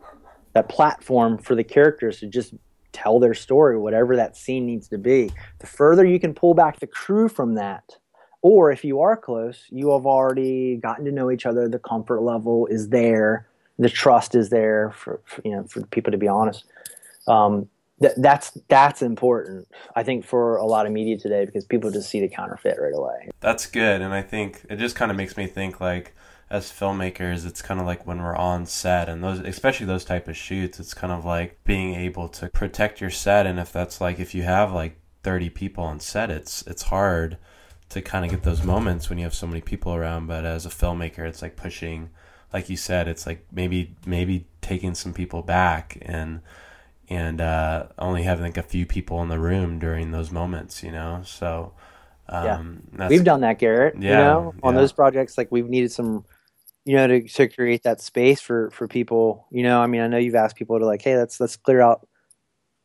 that 0.53 0.69
platform 0.69 1.39
for 1.39 1.55
the 1.55 1.65
characters 1.65 2.21
to 2.21 2.27
just 2.27 2.55
tell 2.93 3.21
their 3.21 3.35
story 3.35 3.79
whatever 3.79 4.17
that 4.17 4.37
scene 4.37 4.67
needs 4.67 4.89
to 4.89 4.99
be 4.99 5.31
the 5.59 5.67
further 5.67 6.05
you 6.05 6.19
can 6.19 6.35
pull 6.35 6.55
back 6.55 6.81
the 6.81 6.87
crew 6.87 7.29
from 7.29 7.55
that 7.55 7.97
or 8.43 8.71
if 8.71 8.85
you 8.85 9.01
are 9.01 9.17
close 9.17 9.67
you 9.71 9.91
have 9.91 10.07
already 10.07 10.77
gotten 10.77 11.05
to 11.05 11.13
know 11.13 11.31
each 11.31 11.47
other 11.47 11.69
the 11.69 11.79
comfort 11.79 12.21
level 12.21 12.67
is 12.67 12.89
there 12.89 13.49
the 13.79 13.89
trust 13.89 14.35
is 14.35 14.51
there 14.51 14.91
for, 14.91 15.21
for 15.25 15.41
you 15.45 15.53
know 15.53 15.65
for 15.65 15.85
people 15.87 16.11
to 16.11 16.19
be 16.19 16.29
honest. 16.29 16.65
Um, 17.27 17.69
th- 18.01 18.15
that's 18.17 18.51
that's 18.69 19.03
important, 19.03 19.69
I 19.95 20.03
think, 20.03 20.25
for 20.25 20.57
a 20.57 20.67
lot 20.67 20.87
of 20.87 20.93
media 20.93 21.17
today 21.17 21.45
because 21.45 21.65
people 21.65 21.91
just 21.91 22.11
see 22.11 22.21
the 22.21 22.29
counterfeit 22.29 22.79
right 22.81 22.95
away. 22.95 23.31
That's 23.41 23.67
good, 23.67 24.01
and 24.01 24.13
I 24.13 24.23
think 24.23 24.65
it 24.69 24.77
just 24.77 24.97
kind 24.97 25.11
of 25.11 25.17
makes 25.17 25.37
me 25.37 25.47
think 25.47 25.81
like 25.81 26.15
as 26.51 26.71
filmmakers 26.71 27.45
it's 27.45 27.61
kind 27.61 27.79
of 27.79 27.87
like 27.87 28.07
when 28.07 28.23
we're 28.23 28.37
on 28.37 28.65
set 28.65 29.09
and 29.09 29.23
those 29.23 29.41
especially 29.41 29.87
those 29.87 30.05
type 30.05 30.29
of 30.29 30.37
shoots 30.37 30.81
it's 30.81 30.95
kind 30.95 31.13
of 31.13 31.25
like 31.25 31.63
being 31.65 31.95
able 31.95 32.29
to 32.29 32.49
protect 32.49 33.01
your 33.01 33.11
set 33.11 33.47
and 33.47 33.59
if 33.59 33.73
that's 33.73 34.01
like 34.01 34.19
if 34.19 34.35
you 34.35 34.43
have 34.43 34.73
like 34.73 34.99
30 35.23 35.51
people 35.51 35.85
on 35.85 36.01
set 36.01 36.31
it's 36.31 36.63
it's 36.67 36.85
hard 36.85 37.37
to 37.91 38.01
kind 38.01 38.25
of 38.25 38.31
get 38.31 38.43
those 38.43 38.63
moments 38.63 39.09
when 39.09 39.19
you 39.19 39.25
have 39.25 39.35
so 39.35 39.47
many 39.47 39.61
people 39.61 39.95
around 39.95 40.27
but 40.27 40.45
as 40.45 40.65
a 40.65 40.71
filmmaker 40.71 41.27
it's 41.27 41.43
like 41.43 41.57
pushing 41.57 42.11
like 42.53 42.71
you 42.71 42.77
said, 42.77 43.09
it's 43.09 43.27
like 43.27 43.47
maybe 43.53 43.95
maybe 44.07 44.47
taking 44.61 44.95
some 44.95 45.13
people 45.13 45.43
back 45.43 45.99
and 46.03 46.41
and 47.11 47.41
uh, 47.41 47.87
only 47.99 48.23
having 48.23 48.45
like 48.45 48.57
a 48.57 48.63
few 48.63 48.87
people 48.87 49.23
in 49.23 49.29
the 49.29 49.39
room 49.39 49.79
during 49.79 50.11
those 50.11 50.31
moments, 50.31 50.83
you 50.83 50.93
know. 50.93 51.23
So 51.25 51.73
um, 52.29 52.83
yeah, 52.99 53.09
we've 53.09 53.25
done 53.25 53.41
that, 53.43 53.59
Garrett. 53.59 53.97
Yeah, 54.01 54.11
you 54.11 54.17
know, 54.17 54.55
on 54.63 54.75
yeah. 54.75 54.81
those 54.81 54.93
projects, 54.93 55.37
like 55.37 55.53
we've 55.53 55.69
needed 55.69 55.93
some, 55.93 56.25
you 56.89 56.97
know, 56.97 57.07
to 57.07 57.21
to 57.21 57.49
create 57.49 57.83
that 57.83 58.01
space 58.01 58.41
for 58.41 58.71
for 58.71 58.89
people. 58.89 59.47
You 59.51 59.63
know, 59.63 59.79
I 59.79 59.87
mean, 59.87 60.01
I 60.01 60.07
know 60.07 60.17
you've 60.17 60.35
asked 60.35 60.57
people 60.57 60.79
to 60.79 60.87
like, 60.87 61.03
hey, 61.03 61.19
let's 61.19 61.39
let's 61.39 61.55
clear 61.55 61.83
out. 61.83 62.09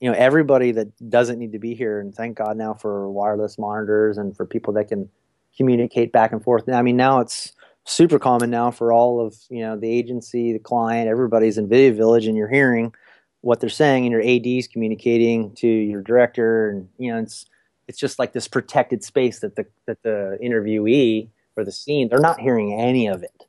You 0.01 0.11
know, 0.11 0.17
everybody 0.17 0.73
that 0.73 1.09
doesn't 1.09 1.39
need 1.39 1.53
to 1.53 1.59
be 1.59 1.73
here, 1.73 2.01
and 2.01 2.13
thank 2.13 2.35
God 2.37 2.57
now 2.57 2.73
for 2.73 3.09
wireless 3.09 3.57
monitors 3.57 4.17
and 4.17 4.35
for 4.35 4.45
people 4.45 4.73
that 4.73 4.89
can 4.89 5.09
communicate 5.55 6.11
back 6.11 6.33
and 6.33 6.43
forth. 6.43 6.67
I 6.67 6.81
mean, 6.81 6.97
now 6.97 7.21
it's 7.21 7.53
super 7.85 8.19
common 8.19 8.49
now 8.49 8.71
for 8.71 8.91
all 8.91 9.25
of 9.25 9.37
you 9.49 9.61
know 9.61 9.79
the 9.79 9.89
agency, 9.89 10.51
the 10.51 10.59
client, 10.59 11.07
everybody's 11.07 11.57
in 11.57 11.69
Video 11.69 11.95
Village, 11.95 12.27
and 12.27 12.35
you're 12.35 12.49
hearing 12.49 12.93
what 13.39 13.61
they're 13.61 13.69
saying, 13.69 14.05
and 14.05 14.11
your 14.11 14.21
AD's 14.21 14.67
communicating 14.67 15.55
to 15.55 15.67
your 15.67 16.01
director, 16.01 16.69
and 16.71 16.89
you 16.97 17.09
know 17.09 17.19
it's 17.19 17.45
it's 17.87 17.99
just 17.99 18.19
like 18.19 18.33
this 18.33 18.49
protected 18.49 19.01
space 19.01 19.39
that 19.39 19.55
the 19.55 19.65
that 19.85 20.03
the 20.03 20.37
interviewee 20.43 21.29
or 21.55 21.63
the 21.63 21.71
scene 21.71 22.09
they're 22.09 22.19
not 22.19 22.41
hearing 22.41 22.73
any 22.73 23.07
of 23.07 23.23
it 23.23 23.45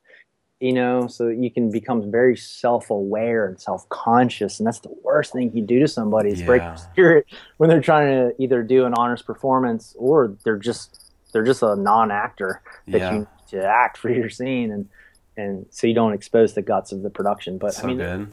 you 0.61 0.73
know 0.73 1.07
so 1.07 1.29
you 1.29 1.51
can 1.51 1.71
become 1.71 2.11
very 2.11 2.37
self-aware 2.37 3.47
and 3.47 3.61
self-conscious 3.61 4.61
and 4.61 4.67
that's 4.67 4.81
the 4.81 4.95
worst 5.03 5.33
thing 5.33 5.51
you 5.55 5.63
do 5.63 5.81
to 5.81 5.89
somebody 5.89 6.31
is 6.31 6.41
yeah. 6.41 6.47
break 6.47 6.63
their 6.63 6.77
spirit 6.77 7.27
when 7.57 7.69
they're 7.69 7.81
trying 7.81 8.07
to 8.07 8.43
either 8.43 8.63
do 8.63 8.85
an 8.85 8.95
honest 8.95 9.27
performance 9.27 9.95
or 9.99 10.37
they're 10.45 10.57
just 10.57 11.13
they're 11.33 11.45
just 11.45 11.63
a 11.63 11.75
non-actor 11.75 12.63
that 12.87 12.99
yeah. 12.99 13.15
you 13.15 13.29
to 13.49 13.67
act 13.67 13.99
for 13.99 14.11
your 14.11 14.31
scene 14.31 14.71
and 14.71 14.89
and 15.37 15.67
so 15.71 15.87
you 15.87 15.95
don't 15.95 16.13
expose 16.13 16.55
the 16.55 16.63
guts 16.63 16.93
of 16.93 17.03
the 17.03 17.11
production. 17.11 17.59
But 17.59 17.75
so 17.75 17.85
I 17.85 17.87
mean, 17.87 17.97
good. 17.97 18.33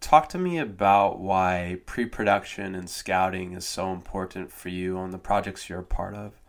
Talk 0.00 0.28
to 0.30 0.38
me 0.38 0.58
about 0.58 1.20
why 1.20 1.80
pre-production 1.84 2.74
and 2.74 2.88
scouting 2.88 3.52
is 3.52 3.66
so 3.66 3.92
important 3.92 4.50
for 4.50 4.70
you 4.70 4.96
on 4.96 5.10
the 5.10 5.18
projects 5.18 5.68
you're 5.68 5.80
a 5.80 5.84
part 5.84 6.14
of. 6.14 6.39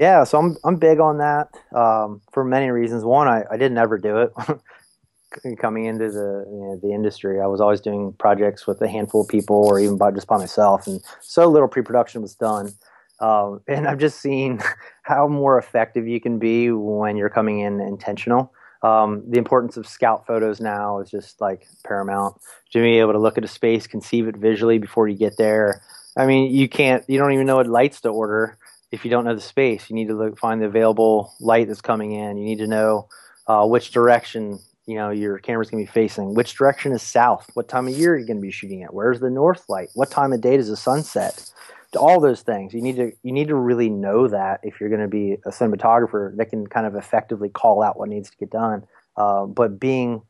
Yeah, 0.00 0.24
so 0.24 0.38
I'm 0.38 0.56
I'm 0.64 0.76
big 0.76 0.98
on 0.98 1.18
that 1.18 1.48
um, 1.76 2.22
for 2.32 2.42
many 2.42 2.70
reasons. 2.70 3.04
One, 3.04 3.28
I, 3.28 3.44
I 3.50 3.58
didn't 3.58 3.76
ever 3.76 3.98
do 3.98 4.16
it. 4.16 4.32
Coming 5.60 5.84
into 5.84 6.10
the 6.10 6.44
you 6.50 6.60
know, 6.60 6.80
the 6.82 6.92
industry, 6.92 7.38
I 7.40 7.46
was 7.46 7.60
always 7.60 7.82
doing 7.82 8.14
projects 8.18 8.66
with 8.66 8.80
a 8.80 8.88
handful 8.88 9.20
of 9.20 9.28
people, 9.28 9.56
or 9.56 9.78
even 9.78 9.98
by 9.98 10.10
just 10.10 10.26
by 10.26 10.38
myself, 10.38 10.86
and 10.86 11.02
so 11.20 11.48
little 11.48 11.68
pre-production 11.68 12.22
was 12.22 12.34
done. 12.34 12.72
Um, 13.20 13.60
and 13.68 13.86
I've 13.86 13.98
just 13.98 14.20
seen 14.20 14.60
how 15.02 15.28
more 15.28 15.58
effective 15.58 16.08
you 16.08 16.18
can 16.18 16.38
be 16.38 16.70
when 16.70 17.18
you're 17.18 17.28
coming 17.30 17.60
in 17.60 17.80
intentional. 17.82 18.54
Um, 18.82 19.22
the 19.28 19.36
importance 19.36 19.76
of 19.76 19.86
scout 19.86 20.26
photos 20.26 20.62
now 20.62 21.00
is 21.00 21.10
just 21.10 21.42
like 21.42 21.66
paramount. 21.86 22.40
To 22.72 22.80
be 22.80 22.98
able 23.00 23.12
to 23.12 23.18
look 23.18 23.36
at 23.36 23.44
a 23.44 23.48
space, 23.48 23.86
conceive 23.86 24.26
it 24.28 24.36
visually 24.38 24.78
before 24.78 25.08
you 25.08 25.18
get 25.18 25.36
there. 25.36 25.82
I 26.16 26.26
mean, 26.26 26.50
you 26.52 26.68
can't, 26.68 27.04
you 27.06 27.18
don't 27.18 27.32
even 27.32 27.46
know 27.46 27.56
what 27.56 27.66
lights 27.68 28.00
to 28.00 28.08
order 28.08 28.56
if 28.90 29.04
you 29.04 29.10
don't 29.10 29.24
know 29.24 29.34
the 29.34 29.40
space. 29.40 29.88
You 29.88 29.96
need 29.96 30.08
to 30.08 30.14
look, 30.14 30.38
find 30.38 30.60
the 30.60 30.66
available 30.66 31.32
light 31.40 31.68
that's 31.68 31.80
coming 31.80 32.12
in. 32.12 32.36
You 32.36 32.44
need 32.44 32.58
to 32.58 32.66
know 32.66 33.08
uh, 33.46 33.66
which 33.66 33.90
direction 33.90 34.58
you 34.86 34.96
know 34.96 35.10
your 35.10 35.38
camera's 35.38 35.70
going 35.70 35.84
to 35.84 35.90
be 35.90 35.92
facing. 35.92 36.34
Which 36.34 36.54
direction 36.54 36.92
is 36.92 37.02
south? 37.02 37.50
What 37.54 37.68
time 37.68 37.88
of 37.88 37.96
year 37.96 38.14
are 38.14 38.18
you 38.18 38.26
going 38.26 38.38
to 38.38 38.42
be 38.42 38.50
shooting 38.50 38.82
at? 38.82 38.92
Where's 38.92 39.20
the 39.20 39.30
north 39.30 39.68
light? 39.68 39.88
What 39.94 40.10
time 40.10 40.32
of 40.32 40.40
day 40.40 40.56
does 40.56 40.68
the 40.68 40.76
sun 40.76 41.02
set? 41.02 41.50
all 41.96 42.20
those 42.20 42.42
things 42.42 42.72
you 42.72 42.80
need 42.80 42.96
to 42.96 43.12
you 43.22 43.32
need 43.32 43.48
to 43.48 43.54
really 43.54 43.88
know 43.88 44.28
that 44.28 44.60
if 44.62 44.80
you're 44.80 44.88
going 44.88 45.00
to 45.00 45.08
be 45.08 45.32
a 45.44 45.50
cinematographer 45.50 46.36
that 46.36 46.46
can 46.46 46.66
kind 46.66 46.86
of 46.86 46.94
effectively 46.94 47.48
call 47.48 47.82
out 47.82 47.98
what 47.98 48.08
needs 48.08 48.30
to 48.30 48.36
get 48.36 48.50
done 48.50 48.84
uh, 49.16 49.44
but 49.44 49.80
being 49.80 50.22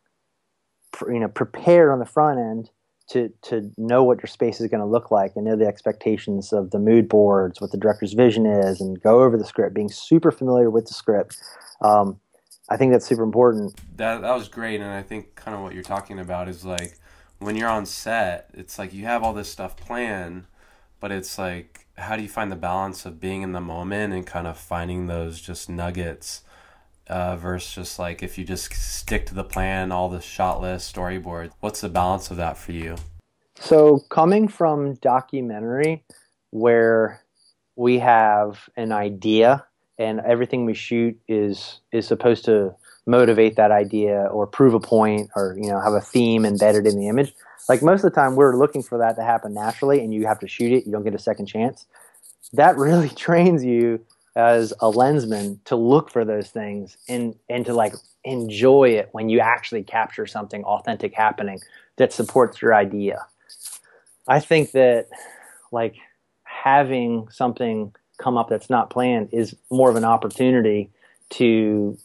you 1.07 1.21
know 1.21 1.29
prepared 1.29 1.91
on 1.91 1.99
the 1.99 2.07
front 2.07 2.39
end 2.39 2.71
to 3.11 3.29
to 3.43 3.71
know 3.77 4.03
what 4.05 4.19
your 4.19 4.29
space 4.29 4.61
is 4.61 4.69
going 4.69 4.81
to 4.81 4.87
look 4.87 5.11
like 5.11 5.33
and 5.37 5.45
know 5.45 5.57
the 5.57 5.67
expectations 5.67 6.53
of 6.53 6.71
the 6.71 6.79
mood 6.79 7.09
boards 7.09 7.61
what 7.61 7.73
the 7.73 7.77
director's 7.77 8.13
vision 8.13 8.47
is 8.47 8.81
and 8.81 9.01
go 9.03 9.23
over 9.23 9.37
the 9.37 9.45
script 9.45 9.75
being 9.75 9.91
super 9.91 10.31
familiar 10.31 10.71
with 10.71 10.87
the 10.87 10.95
script. 10.95 11.37
Um, 11.83 12.21
i 12.69 12.77
think 12.77 12.93
that's 12.93 13.07
super 13.07 13.23
important. 13.23 13.75
That, 13.97 14.23
that 14.23 14.35
was 14.35 14.49
great 14.49 14.81
and 14.81 14.91
i 14.91 15.03
think 15.03 15.35
kind 15.35 15.57
of 15.57 15.63
what 15.63 15.75
you're 15.75 15.83
talking 15.83 16.19
about 16.19 16.49
is 16.49 16.65
like 16.65 16.99
when 17.39 17.57
you're 17.57 17.69
on 17.69 17.87
set 17.87 18.51
it's 18.55 18.79
like 18.79 18.93
you 18.93 19.05
have 19.05 19.23
all 19.23 19.33
this 19.33 19.51
stuff 19.51 19.77
planned 19.77 20.45
but 21.01 21.11
it's 21.11 21.39
like 21.39 21.87
how 21.97 22.17
do 22.17 22.23
you 22.23 22.29
find 22.29 22.51
the 22.51 22.57
balance 22.57 23.05
of 23.05 23.21
being 23.21 23.43
in 23.43 23.53
the 23.53 23.61
moment 23.61 24.15
and 24.15 24.27
kind 24.27 24.47
of 24.47 24.57
finding 24.57 25.07
those 25.07 25.41
just 25.41 25.69
nuggets 25.69 26.43
uh, 27.09 27.37
versus 27.37 27.75
just 27.75 27.99
like 27.99 28.23
if 28.23 28.39
you 28.39 28.45
just 28.45 28.73
stick 28.73 29.27
to 29.27 29.35
the 29.35 29.45
plan 29.45 29.93
all 29.93 30.09
the 30.09 30.21
shot 30.21 30.61
list 30.61 30.95
storyboard 30.95 31.51
what's 31.61 31.81
the 31.81 31.89
balance 31.89 32.31
of 32.31 32.37
that 32.37 32.57
for 32.57 32.73
you 32.73 32.97
so 33.57 33.99
coming 34.11 34.49
from 34.49 34.95
documentary 34.95 36.05
where 36.51 37.23
we 37.77 37.99
have 37.99 38.69
an 38.77 38.93
idea 38.93 39.65
and 39.99 40.21
everything 40.21 40.65
we 40.65 40.75
shoot 40.75 41.19
is 41.29 41.81
is 41.93 42.07
supposed 42.07 42.45
to 42.45 42.75
motivate 43.07 43.57
that 43.57 43.71
idea 43.71 44.27
or 44.33 44.47
prove 44.47 44.75
a 44.75 44.81
point 44.81 45.31
or 45.35 45.57
you 45.59 45.69
know 45.69 45.81
have 45.81 45.95
a 45.95 46.01
theme 46.01 46.45
embedded 46.45 46.87
in 46.87 46.99
the 46.99 47.09
image 47.09 47.35
like 47.71 47.83
most 47.83 48.03
of 48.03 48.11
the 48.11 48.21
time, 48.21 48.35
we're 48.35 48.57
looking 48.57 48.83
for 48.83 48.99
that 48.99 49.15
to 49.15 49.23
happen 49.23 49.55
naturally, 49.55 50.01
and 50.01 50.13
you 50.13 50.27
have 50.27 50.41
to 50.41 50.49
shoot 50.49 50.73
it. 50.73 50.87
You 50.87 50.91
don't 50.91 51.05
get 51.05 51.15
a 51.15 51.21
second 51.21 51.47
chance. 51.47 51.87
That 52.53 52.77
really 52.77 53.09
trains 53.27 53.65
you 53.65 54.05
as 54.37 54.73
a 54.81 54.91
lensman 54.91 55.59
to 55.65 55.77
look 55.77 56.11
for 56.11 56.25
those 56.25 56.51
things 56.51 56.97
and 57.09 57.35
and 57.49 57.67
to 57.67 57.75
like 57.75 57.95
enjoy 58.25 58.89
it 58.91 59.09
when 59.13 59.29
you 59.29 59.41
actually 59.41 59.83
capture 59.83 60.27
something 60.27 60.63
authentic 60.65 61.15
happening 61.15 61.59
that 61.97 62.13
supports 62.13 62.63
your 62.63 62.75
idea. 62.75 63.27
I 64.29 64.41
think 64.41 64.73
that 64.73 65.09
like 65.73 65.97
having 66.45 67.29
something 67.31 67.95
come 68.19 68.37
up 68.37 68.49
that's 68.49 68.71
not 68.71 68.91
planned 68.91 69.31
is 69.33 69.57
more 69.71 69.91
of 69.91 69.97
an 69.97 70.05
opportunity 70.05 70.91
to 71.31 71.97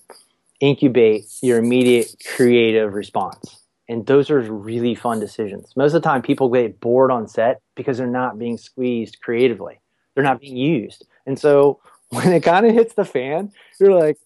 incubate 0.62 1.26
your 1.42 1.58
immediate 1.60 2.16
creative 2.36 2.94
response. 2.94 3.60
And 3.88 4.06
those 4.08 4.32
are 4.32 4.40
really 4.40 4.96
fun 4.96 5.20
decisions. 5.20 5.74
Most 5.76 5.94
of 5.94 6.02
the 6.02 6.08
time, 6.08 6.22
people 6.22 6.50
get 6.50 6.80
bored 6.80 7.12
on 7.12 7.28
set 7.28 7.62
because 7.76 7.98
they're 7.98 8.08
not 8.08 8.40
being 8.40 8.58
squeezed 8.58 9.22
creatively. 9.22 9.80
they're 10.14 10.24
not 10.24 10.40
being 10.40 10.58
used. 10.58 11.06
And 11.26 11.38
so 11.38 11.80
when 12.10 12.34
it 12.34 12.42
kind 12.44 12.66
of 12.66 12.74
hits 12.74 12.94
the 12.94 13.06
fan, 13.06 13.52
you're 13.80 13.94
like, 13.94 14.18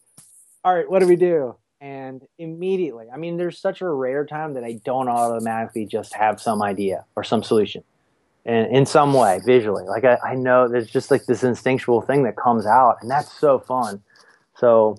all 0.63 0.75
right, 0.75 0.89
what 0.89 0.99
do 0.99 1.07
we 1.07 1.15
do? 1.15 1.55
And 1.81 2.21
immediately, 2.37 3.07
I 3.13 3.17
mean, 3.17 3.37
there's 3.37 3.57
such 3.57 3.81
a 3.81 3.87
rare 3.87 4.25
time 4.25 4.55
that 4.55 4.65
I 4.65 4.79
don't 4.83 5.07
automatically 5.07 5.85
just 5.85 6.13
have 6.13 6.41
some 6.41 6.61
idea 6.61 7.05
or 7.15 7.23
some 7.23 7.41
solution 7.41 7.83
and 8.45 8.75
in 8.75 8.85
some 8.85 9.13
way 9.13 9.39
visually. 9.45 9.85
Like 9.85 10.03
I, 10.03 10.17
I 10.23 10.35
know 10.35 10.67
there's 10.67 10.89
just 10.89 11.09
like 11.11 11.25
this 11.25 11.43
instinctual 11.43 12.01
thing 12.01 12.23
that 12.23 12.35
comes 12.35 12.65
out, 12.65 12.97
and 13.01 13.09
that's 13.09 13.31
so 13.31 13.59
fun. 13.59 14.01
So, 14.57 14.97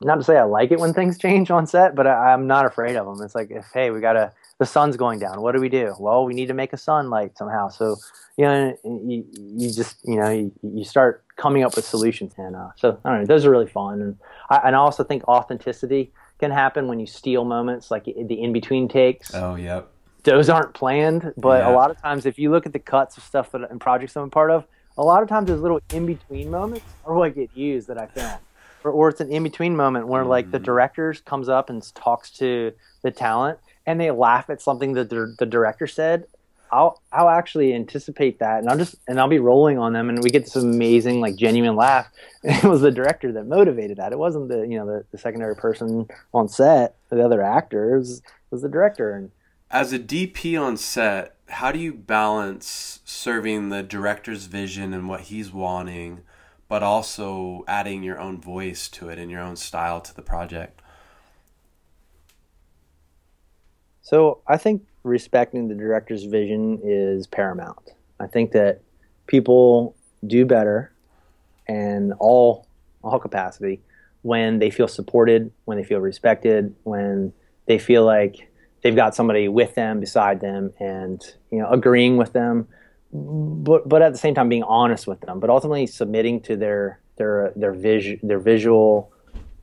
not 0.00 0.16
to 0.16 0.24
say 0.24 0.36
I 0.36 0.44
like 0.44 0.72
it 0.72 0.80
when 0.80 0.92
things 0.92 1.18
change 1.26 1.50
on 1.50 1.66
set, 1.66 1.94
but 1.94 2.06
I, 2.06 2.32
I'm 2.32 2.46
not 2.46 2.66
afraid 2.66 2.96
of 2.96 3.06
them. 3.06 3.24
It's 3.24 3.34
like, 3.34 3.50
if 3.50 3.66
hey, 3.72 3.90
we 3.90 4.00
gotta 4.00 4.32
the 4.58 4.66
sun's 4.66 4.96
going 4.96 5.20
down. 5.20 5.40
What 5.40 5.54
do 5.54 5.60
we 5.60 5.68
do? 5.68 5.94
Well, 5.98 6.24
we 6.24 6.34
need 6.34 6.48
to 6.48 6.54
make 6.54 6.72
a 6.72 6.76
sunlight 6.76 7.38
somehow. 7.38 7.68
So, 7.68 7.96
you 8.36 8.44
know, 8.44 8.76
you, 8.84 9.24
you 9.32 9.72
just, 9.72 9.96
you 10.04 10.16
know, 10.16 10.30
you, 10.30 10.52
you 10.62 10.84
start 10.84 11.24
coming 11.38 11.64
up 11.64 11.74
with 11.74 11.86
solutions. 11.86 12.34
And 12.36 12.54
uh, 12.54 12.68
so, 12.76 13.00
I 13.04 13.10
don't 13.10 13.20
know, 13.20 13.26
those 13.26 13.46
are 13.46 13.50
really 13.50 13.66
fun. 13.66 14.02
And 14.02 14.18
I, 14.50 14.60
and 14.64 14.76
I 14.76 14.78
also 14.78 15.02
think 15.02 15.26
authenticity 15.26 16.12
can 16.38 16.50
happen 16.50 16.86
when 16.88 17.00
you 17.00 17.06
steal 17.06 17.44
moments 17.44 17.90
like 17.90 18.04
the 18.04 18.42
in 18.42 18.52
between 18.52 18.88
takes. 18.88 19.34
Oh, 19.34 19.54
yep. 19.54 19.88
Those 20.24 20.50
aren't 20.50 20.74
planned, 20.74 21.32
but 21.38 21.64
a 21.64 21.70
lot 21.70 21.90
of 21.90 22.02
times, 22.02 22.26
if 22.26 22.38
you 22.38 22.50
look 22.50 22.66
at 22.66 22.72
the 22.72 22.78
cuts 22.78 23.16
of 23.16 23.22
stuff 23.22 23.52
that 23.52 23.70
and 23.70 23.80
projects 23.80 24.14
I'm 24.16 24.24
a 24.24 24.28
part 24.28 24.50
of, 24.50 24.66
a 24.98 25.02
lot 25.02 25.22
of 25.22 25.28
times 25.28 25.48
those 25.48 25.60
little 25.60 25.80
in 25.94 26.04
between 26.06 26.50
moments 26.50 26.84
are 27.06 27.14
what 27.14 27.34
get 27.34 27.56
used 27.56 27.88
that 27.88 27.98
I 27.98 28.06
film. 28.06 28.32
Or, 28.84 28.90
or 28.90 29.08
it's 29.08 29.20
an 29.20 29.30
in 29.30 29.42
between 29.42 29.76
moment 29.76 30.08
where 30.08 30.24
like 30.24 30.50
the 30.50 30.58
mm. 30.58 30.64
directors 30.64 31.20
comes 31.20 31.48
up 31.48 31.70
and 31.70 31.82
talks 31.94 32.30
to 32.32 32.72
the 33.02 33.10
talent 33.10 33.58
and 33.86 33.98
they 34.00 34.10
laugh 34.10 34.50
at 34.50 34.60
something 34.60 34.92
that 34.94 35.08
the, 35.08 35.34
the 35.38 35.46
director 35.46 35.86
said, 35.86 36.26
I'll 36.70 37.02
I'll 37.12 37.28
actually 37.28 37.74
anticipate 37.74 38.38
that, 38.40 38.58
and 38.58 38.68
I'll 38.68 38.78
just 38.78 38.96
and 39.06 39.20
I'll 39.20 39.28
be 39.28 39.38
rolling 39.38 39.78
on 39.78 39.92
them, 39.92 40.08
and 40.08 40.22
we 40.22 40.30
get 40.30 40.44
this 40.44 40.56
amazing 40.56 41.20
like 41.20 41.36
genuine 41.36 41.76
laugh. 41.76 42.08
And 42.42 42.56
it 42.64 42.68
was 42.68 42.80
the 42.80 42.90
director 42.90 43.32
that 43.32 43.46
motivated 43.46 43.98
that. 43.98 44.12
It 44.12 44.18
wasn't 44.18 44.48
the 44.48 44.66
you 44.66 44.78
know 44.78 44.86
the, 44.86 45.04
the 45.10 45.18
secondary 45.18 45.56
person 45.56 46.08
on 46.32 46.48
set, 46.48 46.96
the 47.10 47.24
other 47.24 47.42
actors. 47.42 48.18
It 48.18 48.24
was 48.50 48.62
the 48.62 48.68
director. 48.68 49.14
And 49.14 49.30
as 49.70 49.92
a 49.92 49.98
DP 49.98 50.60
on 50.60 50.76
set, 50.76 51.34
how 51.48 51.72
do 51.72 51.78
you 51.78 51.92
balance 51.92 53.00
serving 53.04 53.68
the 53.68 53.82
director's 53.82 54.46
vision 54.46 54.92
and 54.92 55.08
what 55.08 55.22
he's 55.22 55.52
wanting, 55.52 56.22
but 56.68 56.82
also 56.82 57.64
adding 57.66 58.02
your 58.02 58.18
own 58.18 58.40
voice 58.40 58.88
to 58.88 59.08
it 59.08 59.18
and 59.18 59.30
your 59.30 59.40
own 59.40 59.56
style 59.56 60.00
to 60.00 60.14
the 60.14 60.22
project? 60.22 60.80
So 64.02 64.40
I 64.46 64.56
think 64.56 64.86
respecting 65.08 65.68
the 65.68 65.74
director's 65.74 66.24
vision 66.24 66.80
is 66.84 67.26
paramount. 67.26 67.92
I 68.20 68.26
think 68.26 68.52
that 68.52 68.82
people 69.26 69.96
do 70.26 70.44
better 70.44 70.92
and 71.66 72.12
all 72.18 72.66
all 73.02 73.18
capacity 73.18 73.80
when 74.22 74.58
they 74.58 74.70
feel 74.70 74.88
supported, 74.88 75.52
when 75.64 75.78
they 75.78 75.84
feel 75.84 76.00
respected, 76.00 76.74
when 76.82 77.32
they 77.66 77.78
feel 77.78 78.04
like 78.04 78.50
they've 78.82 78.96
got 78.96 79.14
somebody 79.14 79.48
with 79.48 79.74
them, 79.74 80.00
beside 80.00 80.40
them, 80.40 80.72
and 80.80 81.22
you 81.50 81.58
know 81.58 81.68
agreeing 81.70 82.16
with 82.16 82.32
them, 82.32 82.66
but 83.12 83.88
but 83.88 84.02
at 84.02 84.12
the 84.12 84.18
same 84.18 84.34
time 84.34 84.48
being 84.48 84.64
honest 84.64 85.06
with 85.06 85.20
them, 85.20 85.40
but 85.40 85.50
ultimately 85.50 85.86
submitting 85.86 86.40
to 86.42 86.56
their 86.56 87.00
their 87.16 87.52
their 87.56 87.72
vision 87.72 88.18
their 88.22 88.40
visual 88.40 89.12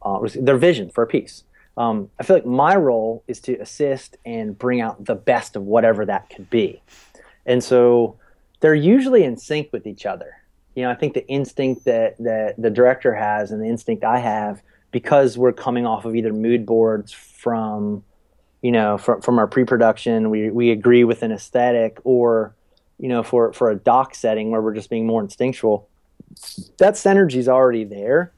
uh, 0.02 0.20
their 0.36 0.58
vision 0.58 0.90
for 0.90 1.04
a 1.04 1.08
piece 1.08 1.44
um, 1.78 2.10
I 2.20 2.24
feel 2.24 2.36
like 2.36 2.46
my 2.46 2.76
role 2.76 3.24
is 3.28 3.40
to 3.42 3.56
assist 3.60 4.18
and 4.26 4.58
bring 4.58 4.82
out 4.82 5.04
the 5.04 5.16
best 5.16 5.56
of 5.56 5.64
whatever 5.64 6.06
that 6.06 6.30
could 6.30 6.50
be. 6.50 6.82
And 7.46 7.64
so 7.64 8.18
they're 8.62 8.74
usually 8.74 9.24
in 9.24 9.38
sync 9.38 9.72
with 9.72 9.86
each 9.86 10.06
other. 10.06 10.38
You 10.76 10.84
know, 10.84 10.92
I 10.92 10.96
think 10.96 11.14
the 11.14 11.28
instinct 11.28 11.86
that, 11.86 12.18
that 12.20 12.56
the 12.58 12.70
director 12.70 13.14
has 13.14 13.52
and 13.52 13.62
the 13.62 13.68
instinct 13.68 14.04
I 14.04 14.20
have, 14.20 14.62
because 14.92 15.38
we're 15.38 15.54
coming 15.54 15.86
off 15.86 16.06
of 16.06 16.16
either 16.16 16.34
mood 16.34 16.66
boards 16.66 17.12
from, 17.12 18.04
you 18.62 18.72
know, 18.72 18.98
from, 18.98 19.22
from 19.22 19.38
our 19.40 19.48
pre-production, 19.48 20.30
we, 20.30 20.50
we 20.50 20.72
agree 20.72 21.04
with 21.04 21.24
an 21.24 21.32
aesthetic 21.32 22.00
or, 22.04 22.56
you 22.98 23.10
know, 23.10 23.22
for, 23.22 23.54
for 23.54 23.70
a 23.70 23.76
doc 23.76 24.16
setting 24.16 24.52
where 24.52 24.62
we're 24.62 24.74
just 24.74 24.90
being 24.90 25.06
more 25.06 25.22
instinctual, 25.22 25.88
that 26.78 26.96
synergy 26.96 27.36
is 27.36 27.48
already 27.48 27.84
there. 27.84 28.32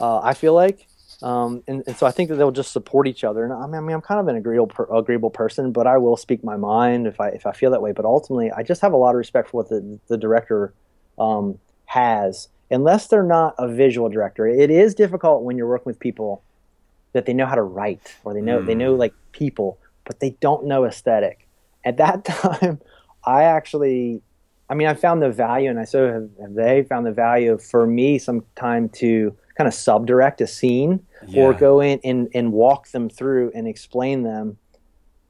Uh, 0.00 0.20
I 0.20 0.34
feel 0.34 0.54
like, 0.54 0.86
um, 1.22 1.62
and, 1.66 1.82
and, 1.86 1.96
so 1.96 2.06
I 2.06 2.10
think 2.10 2.28
that 2.30 2.36
they'll 2.36 2.50
just 2.50 2.72
support 2.72 3.06
each 3.06 3.24
other. 3.24 3.44
And 3.44 3.52
I 3.52 3.66
mean, 3.66 3.74
I 3.74 3.80
mean 3.80 3.94
I'm 3.94 4.00
kind 4.00 4.20
of 4.20 4.28
an 4.28 4.36
agreeable, 4.36 4.66
per, 4.66 4.86
agreeable 4.94 5.30
person, 5.30 5.72
but 5.72 5.86
I 5.86 5.98
will 5.98 6.16
speak 6.16 6.42
my 6.44 6.56
mind 6.56 7.06
if 7.06 7.20
I 7.20 7.28
if 7.28 7.46
I 7.46 7.52
feel 7.52 7.70
that 7.70 7.82
way. 7.82 7.92
But 7.92 8.04
ultimately, 8.04 8.50
I 8.50 8.62
just 8.62 8.80
have 8.80 8.92
a 8.92 8.96
lot 8.96 9.10
of 9.10 9.16
respect 9.16 9.50
for 9.50 9.58
what 9.58 9.68
the 9.68 9.98
the 10.08 10.16
director 10.16 10.74
um, 11.18 11.58
has, 11.86 12.48
unless 12.70 13.08
they're 13.08 13.22
not 13.22 13.54
a 13.58 13.68
visual 13.68 14.08
director. 14.08 14.46
It 14.46 14.70
is 14.70 14.94
difficult 14.94 15.42
when 15.42 15.56
you're 15.56 15.68
working 15.68 15.86
with 15.86 15.98
people 15.98 16.42
that 17.12 17.26
they 17.26 17.32
know 17.32 17.46
how 17.46 17.54
to 17.54 17.62
write 17.62 18.14
or 18.24 18.34
they 18.34 18.40
know 18.40 18.60
mm. 18.60 18.66
they 18.66 18.74
know 18.74 18.94
like 18.94 19.14
people, 19.32 19.78
but 20.04 20.20
they 20.20 20.30
don't 20.40 20.66
know 20.66 20.84
aesthetic. 20.84 21.46
At 21.84 21.98
that 21.98 22.24
time, 22.24 22.80
I 23.24 23.44
actually 23.44 24.22
I 24.68 24.74
mean, 24.74 24.88
I 24.88 24.94
found 24.94 25.20
the 25.22 25.30
value, 25.30 25.68
and 25.68 25.78
I 25.78 25.84
so 25.84 26.06
have, 26.06 26.28
have 26.40 26.54
they 26.54 26.82
found 26.84 27.06
the 27.06 27.12
value 27.12 27.58
for 27.58 27.86
me 27.86 28.18
some 28.18 28.44
time 28.56 28.88
to 28.90 29.36
kind 29.56 29.68
of 29.68 29.74
subdirect 29.74 30.40
a 30.40 30.46
scene 30.46 31.04
yeah. 31.26 31.42
or 31.42 31.54
go 31.54 31.80
in 31.80 32.00
and, 32.04 32.28
and 32.34 32.52
walk 32.52 32.88
them 32.88 33.08
through 33.08 33.52
and 33.54 33.68
explain 33.68 34.22
them 34.22 34.58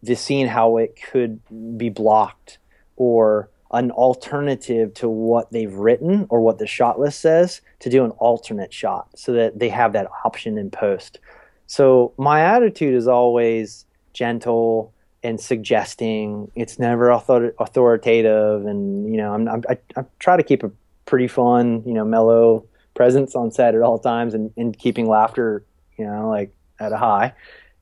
the 0.02 0.14
scene 0.14 0.46
how 0.46 0.76
it 0.76 0.98
could 1.10 1.40
be 1.78 1.88
blocked 1.88 2.58
or 2.96 3.48
an 3.72 3.90
alternative 3.90 4.94
to 4.94 5.08
what 5.08 5.50
they've 5.50 5.74
written 5.74 6.26
or 6.28 6.40
what 6.40 6.58
the 6.58 6.66
shot 6.66 7.00
list 7.00 7.20
says 7.20 7.60
to 7.80 7.90
do 7.90 8.04
an 8.04 8.10
alternate 8.12 8.72
shot 8.72 9.08
so 9.16 9.32
that 9.32 9.58
they 9.58 9.68
have 9.68 9.92
that 9.92 10.08
option 10.24 10.56
in 10.58 10.70
post. 10.70 11.18
So 11.66 12.12
my 12.16 12.40
attitude 12.40 12.94
is 12.94 13.08
always 13.08 13.84
gentle 14.12 14.92
and 15.22 15.40
suggesting. 15.40 16.50
It's 16.54 16.78
never 16.78 17.12
author- 17.12 17.54
authoritative, 17.58 18.66
and 18.66 19.10
you 19.10 19.16
know, 19.16 19.32
I'm, 19.32 19.48
I'm, 19.48 19.64
I, 19.68 19.78
I 19.96 20.04
try 20.18 20.36
to 20.36 20.42
keep 20.42 20.62
a 20.62 20.70
pretty 21.06 21.26
fun, 21.26 21.82
you 21.86 21.94
know, 21.94 22.04
mellow 22.04 22.66
presence 22.94 23.34
on 23.34 23.50
set 23.50 23.74
at 23.74 23.82
all 23.82 23.98
times 23.98 24.34
and, 24.34 24.52
and 24.56 24.78
keeping 24.78 25.08
laughter, 25.08 25.64
you 25.98 26.06
know, 26.06 26.28
like 26.28 26.54
at 26.78 26.92
a 26.92 26.96
high. 26.96 27.32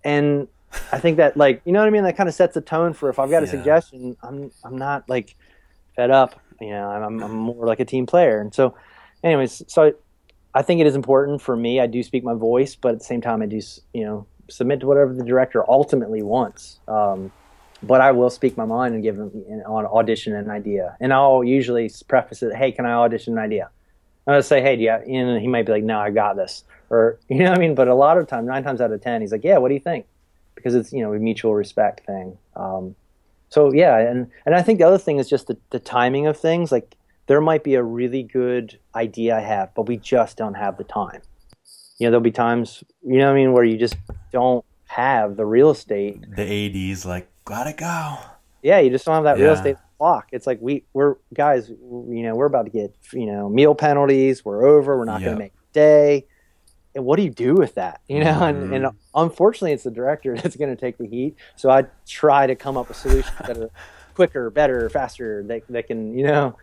And 0.05 0.49
I 0.91 0.99
think 0.99 1.19
that 1.19 1.37
like 1.37 1.63
you 1.65 1.73
know 1.73 1.81
what 1.81 1.89
I 1.89 1.91
mean. 1.91 2.05
That 2.05 2.17
kind 2.17 2.29
of 2.29 2.35
sets 2.35 2.57
a 2.57 2.61
tone 2.61 2.93
for 2.93 3.09
if 3.11 3.19
I've 3.19 3.31
got 3.31 3.43
a 3.43 3.47
suggestion, 3.47 4.17
I'm 4.23 4.51
I'm 4.65 4.77
not 4.77 5.09
like 5.09 5.37
fed 5.97 6.11
up. 6.11 6.41
You 6.61 6.71
know, 6.71 6.89
I'm 6.89 7.23
I'm 7.23 7.37
more 7.37 7.67
like 7.67 7.81
a 7.81 7.85
team 7.85 8.07
player. 8.07 8.41
And 8.41 8.55
so, 8.55 8.75
anyways, 9.23 9.63
so 9.69 9.85
I, 9.85 9.93
I 10.55 10.63
think 10.63 10.81
it 10.81 10.87
is 10.87 10.97
important 10.97 11.43
for 11.43 11.57
me. 11.57 11.81
I 11.81 11.87
do 11.87 12.03
speak 12.03 12.25
my 12.25 12.35
voice, 12.35 12.75
but 12.75 12.93
at 12.93 12.99
the 12.99 13.05
same 13.05 13.21
time, 13.21 13.43
I 13.43 13.47
do 13.47 13.61
you 13.93 14.05
know 14.05 14.27
submit 14.49 14.81
to 14.81 14.87
whatever 14.87 15.13
the 15.13 15.25
director 15.25 15.69
ultimately 15.69 16.23
wants. 16.23 16.79
Um, 16.89 17.33
but 17.83 18.01
I 18.01 18.13
will 18.13 18.31
speak 18.31 18.57
my 18.57 18.65
mind 18.65 18.95
and 18.95 19.03
give 19.03 19.17
him 19.17 19.31
on 19.67 19.87
audition 19.87 20.35
an 20.35 20.51
idea, 20.51 20.97
and 21.01 21.13
I'll 21.13 21.45
usually 21.45 21.91
preface 22.09 22.43
it, 22.43 22.55
"Hey, 22.55 22.73
can 22.73 22.87
I 22.87 22.93
audition 22.93 23.35
an 23.35 23.39
idea?" 23.41 23.71
I 24.27 24.37
would 24.37 24.45
say, 24.45 24.61
hey, 24.61 24.77
yeah, 24.77 24.99
and 24.99 25.41
he 25.41 25.49
might 25.49 25.67
be 25.67 25.73
like, 25.73 25.85
no, 25.85 25.99
I 25.99 26.11
got 26.11 26.37
this, 26.37 26.65
or 26.91 27.19
you 27.29 27.39
know 27.39 27.51
what 27.51 27.59
I 27.59 27.61
mean. 27.61 27.75
But 27.75 27.89
a 27.89 27.95
lot 27.95 28.19
of 28.19 28.27
times, 28.27 28.47
nine 28.47 28.63
times 28.63 28.81
out 28.81 28.93
of 28.93 29.01
ten, 29.01 29.21
he's 29.21 29.33
like, 29.33 29.45
yeah, 29.45 29.59
what 29.59 29.69
do 29.69 29.75
you 29.75 29.81
think? 29.81 30.07
Because 30.55 30.75
it's 30.75 30.93
you 30.93 31.03
know 31.03 31.13
a 31.13 31.19
mutual 31.19 31.55
respect 31.55 32.07
thing. 32.07 32.39
Um, 32.57 32.95
so 33.49 33.73
yeah, 33.73 33.99
and 33.99 34.31
and 34.47 34.55
I 34.55 34.63
think 34.63 34.79
the 34.79 34.87
other 34.87 34.99
thing 34.99 35.19
is 35.19 35.29
just 35.29 35.47
the, 35.47 35.57
the 35.71 35.81
timing 35.81 36.27
of 36.27 36.39
things. 36.39 36.71
Like 36.73 36.97
there 37.27 37.41
might 37.41 37.65
be 37.65 37.75
a 37.75 37.83
really 37.83 38.23
good 38.23 38.79
idea 38.95 39.37
I 39.37 39.41
have, 39.41 39.75
but 39.75 39.87
we 39.87 39.97
just 39.97 40.37
don't 40.37 40.55
have 40.55 40.77
the 40.77 40.85
time. 40.85 41.23
You 41.99 42.07
know, 42.07 42.13
there'll 42.13 42.21
be 42.21 42.33
times, 42.33 42.83
you 43.03 43.19
know 43.19 43.27
what 43.27 43.33
I 43.33 43.35
mean, 43.35 43.53
where 43.53 43.65
you 43.65 43.77
just 43.77 43.97
don't 44.33 44.65
have 44.87 45.37
the 45.37 45.47
real 45.47 45.71
estate. 45.71 46.25
The 46.37 46.91
AD's 46.91 47.07
like, 47.07 47.29
gotta 47.45 47.73
go. 47.73 48.19
Yeah, 48.63 48.79
you 48.79 48.91
just 48.91 49.05
don't 49.05 49.15
have 49.17 49.25
that 49.25 49.39
yeah. 49.39 49.45
real 49.45 49.55
estate 49.55 49.77
clock. 49.99 50.29
It's 50.33 50.47
like 50.47 50.59
we 50.61 50.85
we're 50.93 51.17
guys, 51.35 51.69
you 51.69 52.23
know, 52.23 52.35
we're 52.35 52.47
about 52.47 52.65
to 52.65 52.71
get 52.71 52.95
you 53.13 53.27
know 53.27 53.49
meal 53.49 53.75
penalties. 53.75 54.45
We're 54.45 54.67
over. 54.67 54.97
We're 54.97 55.05
not 55.05 55.21
yep. 55.21 55.29
going 55.29 55.37
to 55.37 55.45
make 55.45 55.53
day. 55.73 56.27
And 56.95 57.05
what 57.05 57.17
do 57.17 57.23
you 57.23 57.31
do 57.31 57.55
with 57.55 57.75
that? 57.77 58.01
You 58.07 58.21
know, 58.21 58.33
mm-hmm. 58.33 58.75
and, 58.75 58.85
and 58.87 58.97
unfortunately, 59.15 59.73
it's 59.73 59.85
the 59.85 59.91
director 59.91 60.37
that's 60.43 60.57
going 60.57 60.75
to 60.75 60.81
take 60.81 60.99
the 60.99 61.07
heat. 61.07 61.37
So 61.57 61.71
I 61.71 61.85
try 62.07 62.47
to 62.47 62.55
come 62.55 62.77
up 62.77 62.89
with 62.89 62.97
solutions 62.97 63.37
that 63.47 63.57
are 63.57 63.71
quicker, 64.15 64.51
better, 64.51 64.89
faster. 64.91 65.43
That 65.45 65.63
that 65.69 65.87
can 65.87 66.17
you 66.17 66.27
know 66.27 66.57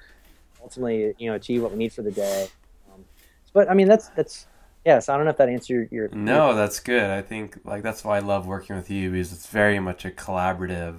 ultimately 0.62 1.14
you 1.18 1.30
know 1.30 1.36
achieve 1.36 1.62
what 1.64 1.72
we 1.72 1.78
need 1.78 1.94
for 1.94 2.02
the 2.02 2.12
day. 2.12 2.48
Um, 2.94 3.06
but 3.54 3.70
I 3.70 3.74
mean, 3.74 3.88
that's 3.88 4.10
that's 4.10 4.48
yes. 4.86 5.10
I 5.10 5.16
don't 5.16 5.26
know 5.26 5.32
if 5.32 5.38
that 5.38 5.50
answered 5.50 5.92
your. 5.92 6.10
No, 6.10 6.54
that's 6.54 6.80
good. 6.80 7.10
I 7.10 7.22
think 7.22 7.60
like 7.64 7.84
that's 7.84 8.04
why 8.04 8.18
I 8.18 8.20
love 8.20 8.46
working 8.46 8.76
with 8.76 8.90
you 8.90 9.12
because 9.12 9.34
it's 9.34 9.48
very 9.48 9.80
much 9.80 10.06
a 10.06 10.12
collaborative 10.12 10.98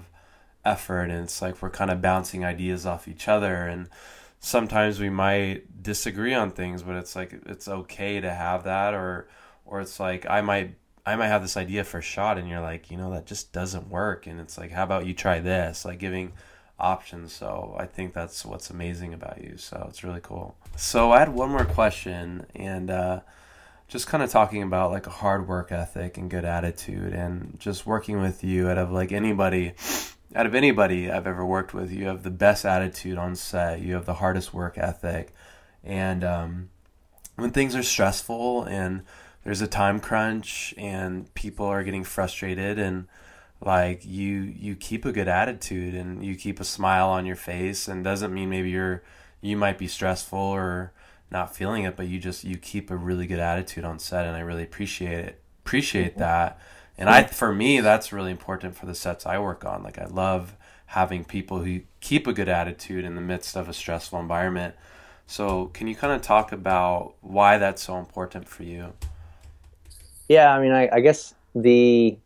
effort 0.63 1.05
and 1.05 1.23
it's 1.23 1.41
like 1.41 1.61
we're 1.61 1.69
kind 1.69 1.91
of 1.91 2.01
bouncing 2.01 2.45
ideas 2.45 2.85
off 2.85 3.07
each 3.07 3.27
other 3.27 3.63
and 3.67 3.89
sometimes 4.39 4.99
we 4.99 5.09
might 5.09 5.81
disagree 5.81 6.33
on 6.33 6.51
things 6.51 6.83
but 6.83 6.95
it's 6.95 7.15
like 7.15 7.33
it's 7.45 7.67
okay 7.67 8.19
to 8.21 8.31
have 8.31 8.63
that 8.63 8.93
or 8.93 9.27
or 9.65 9.81
it's 9.81 9.99
like 9.99 10.25
I 10.29 10.41
might 10.41 10.75
I 11.05 11.15
might 11.15 11.27
have 11.27 11.41
this 11.41 11.57
idea 11.57 11.83
for 11.83 11.97
a 11.97 12.01
shot 12.01 12.37
and 12.37 12.47
you're 12.47 12.61
like 12.61 12.91
you 12.91 12.97
know 12.97 13.11
that 13.11 13.25
just 13.25 13.51
doesn't 13.51 13.89
work 13.89 14.27
and 14.27 14.39
it's 14.39 14.57
like 14.57 14.71
how 14.71 14.83
about 14.83 15.05
you 15.05 15.13
try 15.13 15.39
this 15.39 15.85
like 15.85 15.99
giving 15.99 16.33
options. 16.81 17.31
So 17.31 17.75
I 17.77 17.85
think 17.85 18.13
that's 18.13 18.43
what's 18.43 18.69
amazing 18.69 19.13
about 19.13 19.41
you. 19.41 19.57
So 19.57 19.85
it's 19.87 20.03
really 20.03 20.19
cool. 20.21 20.55
So 20.75 21.11
I 21.11 21.19
had 21.19 21.29
one 21.29 21.49
more 21.49 21.65
question 21.65 22.45
and 22.55 22.89
uh, 22.89 23.21
just 23.87 24.07
kind 24.07 24.23
of 24.23 24.31
talking 24.31 24.63
about 24.63 24.91
like 24.91 25.07
a 25.07 25.11
hard 25.11 25.47
work 25.47 25.71
ethic 25.71 26.17
and 26.17 26.29
good 26.29 26.45
attitude 26.45 27.13
and 27.13 27.55
just 27.59 27.85
working 27.85 28.19
with 28.19 28.43
you 28.43 28.69
out 28.69 28.77
of 28.77 28.91
like 28.91 29.11
anybody 29.11 29.73
out 30.35 30.45
of 30.45 30.55
anybody 30.55 31.11
I've 31.11 31.27
ever 31.27 31.45
worked 31.45 31.73
with, 31.73 31.91
you 31.91 32.05
have 32.05 32.23
the 32.23 32.31
best 32.31 32.65
attitude 32.65 33.17
on 33.17 33.35
set. 33.35 33.81
You 33.81 33.95
have 33.95 34.05
the 34.05 34.15
hardest 34.15 34.53
work 34.53 34.77
ethic. 34.77 35.33
And 35.83 36.23
um, 36.23 36.69
when 37.35 37.51
things 37.51 37.75
are 37.75 37.83
stressful 37.83 38.63
and 38.63 39.03
there's 39.43 39.61
a 39.61 39.67
time 39.67 39.99
crunch 39.99 40.73
and 40.77 41.33
people 41.33 41.65
are 41.65 41.83
getting 41.83 42.03
frustrated 42.03 42.77
and 42.77 43.07
like 43.63 44.05
you 44.05 44.41
you 44.41 44.75
keep 44.75 45.05
a 45.05 45.11
good 45.11 45.27
attitude 45.27 45.93
and 45.93 46.25
you 46.25 46.35
keep 46.35 46.59
a 46.59 46.63
smile 46.63 47.09
on 47.09 47.25
your 47.25 47.35
face 47.35 47.87
and 47.87 48.03
doesn't 48.03 48.33
mean 48.33 48.49
maybe 48.49 48.69
you're 48.69 49.03
you 49.39 49.55
might 49.55 49.77
be 49.77 49.87
stressful 49.87 50.39
or 50.39 50.91
not 51.29 51.55
feeling 51.55 51.83
it 51.83 51.95
but 51.95 52.07
you 52.07 52.19
just 52.19 52.43
you 52.43 52.57
keep 52.57 52.89
a 52.89 52.95
really 52.95 53.27
good 53.27 53.39
attitude 53.39 53.83
on 53.83 53.99
set 53.99 54.25
and 54.25 54.35
I 54.35 54.39
really 54.39 54.63
appreciate 54.63 55.19
it 55.19 55.41
appreciate 55.63 56.17
that 56.17 56.59
and 57.01 57.09
I 57.09 57.23
for 57.23 57.51
me 57.51 57.81
that's 57.81 58.13
really 58.13 58.31
important 58.31 58.75
for 58.75 58.85
the 58.85 58.95
sets 58.95 59.25
I 59.25 59.39
work 59.39 59.65
on 59.65 59.83
like 59.83 59.97
I 59.97 60.05
love 60.05 60.55
having 60.87 61.23
people 61.23 61.63
who 61.63 61.81
keep 61.99 62.27
a 62.27 62.33
good 62.33 62.49
attitude 62.49 63.05
in 63.05 63.15
the 63.15 63.21
midst 63.21 63.55
of 63.55 63.67
a 63.67 63.73
stressful 63.73 64.19
environment 64.19 64.75
so 65.27 65.67
can 65.67 65.87
you 65.87 65.95
kind 65.95 66.13
of 66.13 66.21
talk 66.21 66.51
about 66.51 67.15
why 67.21 67.57
that's 67.57 67.81
so 67.81 67.97
important 67.97 68.47
for 68.47 68.63
you 68.63 68.93
yeah 70.29 70.53
I 70.53 70.61
mean 70.61 70.71
I, 70.71 70.89
I 70.91 70.99
guess 70.99 71.33
the 71.55 72.17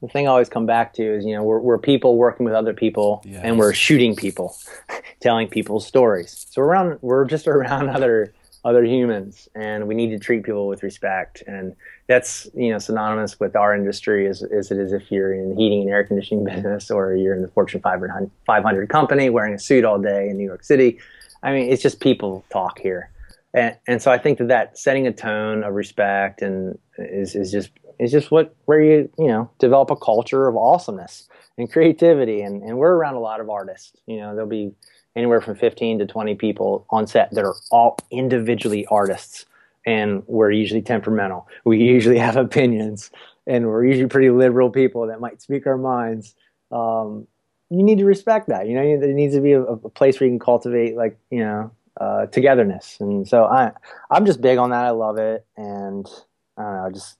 the 0.00 0.08
thing 0.08 0.26
I 0.26 0.30
always 0.30 0.48
come 0.48 0.66
back 0.66 0.94
to 0.94 1.02
is, 1.02 1.24
you 1.24 1.34
know, 1.34 1.42
we're, 1.42 1.58
we're 1.58 1.78
people 1.78 2.16
working 2.16 2.44
with 2.44 2.54
other 2.54 2.72
people 2.72 3.22
yes. 3.24 3.42
and 3.44 3.58
we're 3.58 3.74
shooting 3.74 4.16
people, 4.16 4.56
telling 5.20 5.48
people's 5.48 5.86
stories. 5.86 6.46
So 6.50 6.62
we're 6.62 6.68
around, 6.68 6.98
we're 7.02 7.26
just 7.26 7.46
around 7.48 7.90
other, 7.90 8.32
other 8.64 8.84
humans 8.84 9.48
and 9.54 9.86
we 9.86 9.94
need 9.94 10.10
to 10.10 10.18
treat 10.18 10.42
people 10.42 10.68
with 10.68 10.82
respect. 10.82 11.42
And 11.46 11.76
that's, 12.10 12.48
you 12.54 12.72
know, 12.72 12.78
synonymous 12.78 13.38
with 13.38 13.54
our 13.54 13.72
industry 13.72 14.26
as, 14.26 14.42
as 14.42 14.72
it 14.72 14.78
is 14.78 14.92
if 14.92 15.12
you're 15.12 15.32
in 15.32 15.50
the 15.50 15.54
heating 15.54 15.82
and 15.82 15.90
air 15.90 16.02
conditioning 16.02 16.44
business 16.54 16.90
or 16.90 17.14
you're 17.14 17.36
in 17.36 17.42
the 17.42 17.48
Fortune 17.48 17.80
500, 17.80 18.28
500 18.46 18.88
company 18.88 19.30
wearing 19.30 19.54
a 19.54 19.58
suit 19.60 19.84
all 19.84 20.00
day 20.00 20.28
in 20.28 20.36
New 20.36 20.44
York 20.44 20.64
City. 20.64 20.98
I 21.44 21.52
mean, 21.52 21.70
it's 21.70 21.80
just 21.80 22.00
people 22.00 22.44
talk 22.50 22.80
here. 22.80 23.12
And, 23.54 23.76
and 23.86 24.02
so 24.02 24.10
I 24.10 24.18
think 24.18 24.38
that 24.38 24.48
that 24.48 24.76
setting 24.76 25.06
a 25.06 25.12
tone 25.12 25.62
of 25.62 25.74
respect 25.74 26.42
and 26.42 26.76
is, 26.98 27.36
is 27.36 27.52
just 27.52 27.70
is 28.00 28.10
just 28.10 28.30
what 28.32 28.56
where 28.64 28.80
you 28.80 29.10
you 29.18 29.28
know 29.28 29.50
develop 29.58 29.90
a 29.90 29.96
culture 29.96 30.48
of 30.48 30.56
awesomeness 30.56 31.28
and 31.58 31.70
creativity 31.70 32.40
and, 32.40 32.62
and 32.62 32.78
we're 32.78 32.94
around 32.94 33.14
a 33.14 33.20
lot 33.20 33.40
of 33.40 33.50
artists 33.50 33.92
you 34.06 34.16
know 34.16 34.32
there'll 34.34 34.48
be 34.48 34.72
anywhere 35.16 35.40
from 35.40 35.56
15 35.56 35.98
to 35.98 36.06
20 36.06 36.34
people 36.36 36.86
on 36.90 37.06
set 37.06 37.30
that 37.32 37.44
are 37.44 37.56
all 37.70 37.98
individually 38.10 38.86
artists 38.90 39.44
and 39.86 40.22
we're 40.26 40.50
usually 40.50 40.82
temperamental. 40.82 41.48
We 41.64 41.78
usually 41.78 42.18
have 42.26 42.36
opinions 42.36 43.10
and 43.46 43.66
we're 43.66 43.86
usually 43.86 44.08
pretty 44.08 44.30
liberal 44.30 44.70
people 44.70 45.06
that 45.06 45.20
might 45.20 45.42
speak 45.42 45.66
our 45.66 45.78
minds. 45.78 46.34
Um, 46.70 47.26
you 47.70 47.82
need 47.82 47.98
to 47.98 48.04
respect 48.04 48.48
that. 48.48 48.66
You 48.68 48.74
know 48.74 49.00
there 49.00 49.12
needs 49.12 49.34
to 49.34 49.40
be 49.40 49.52
a, 49.52 49.62
a 49.62 49.88
place 49.90 50.18
where 50.18 50.26
you 50.26 50.32
can 50.32 50.40
cultivate 50.40 50.96
like 50.96 51.18
you 51.30 51.40
know 51.40 51.70
uh, 52.00 52.26
togetherness. 52.26 52.98
And 53.00 53.28
so 53.28 53.44
i 53.44 53.72
i'm 54.10 54.26
just 54.26 54.40
big 54.40 54.58
on 54.58 54.70
that. 54.70 54.84
I 54.84 54.90
love 54.90 55.18
it. 55.18 55.44
And 55.56 56.08
i 56.56 56.62
don't 56.62 56.76
know 56.76 56.90
just 56.92 57.16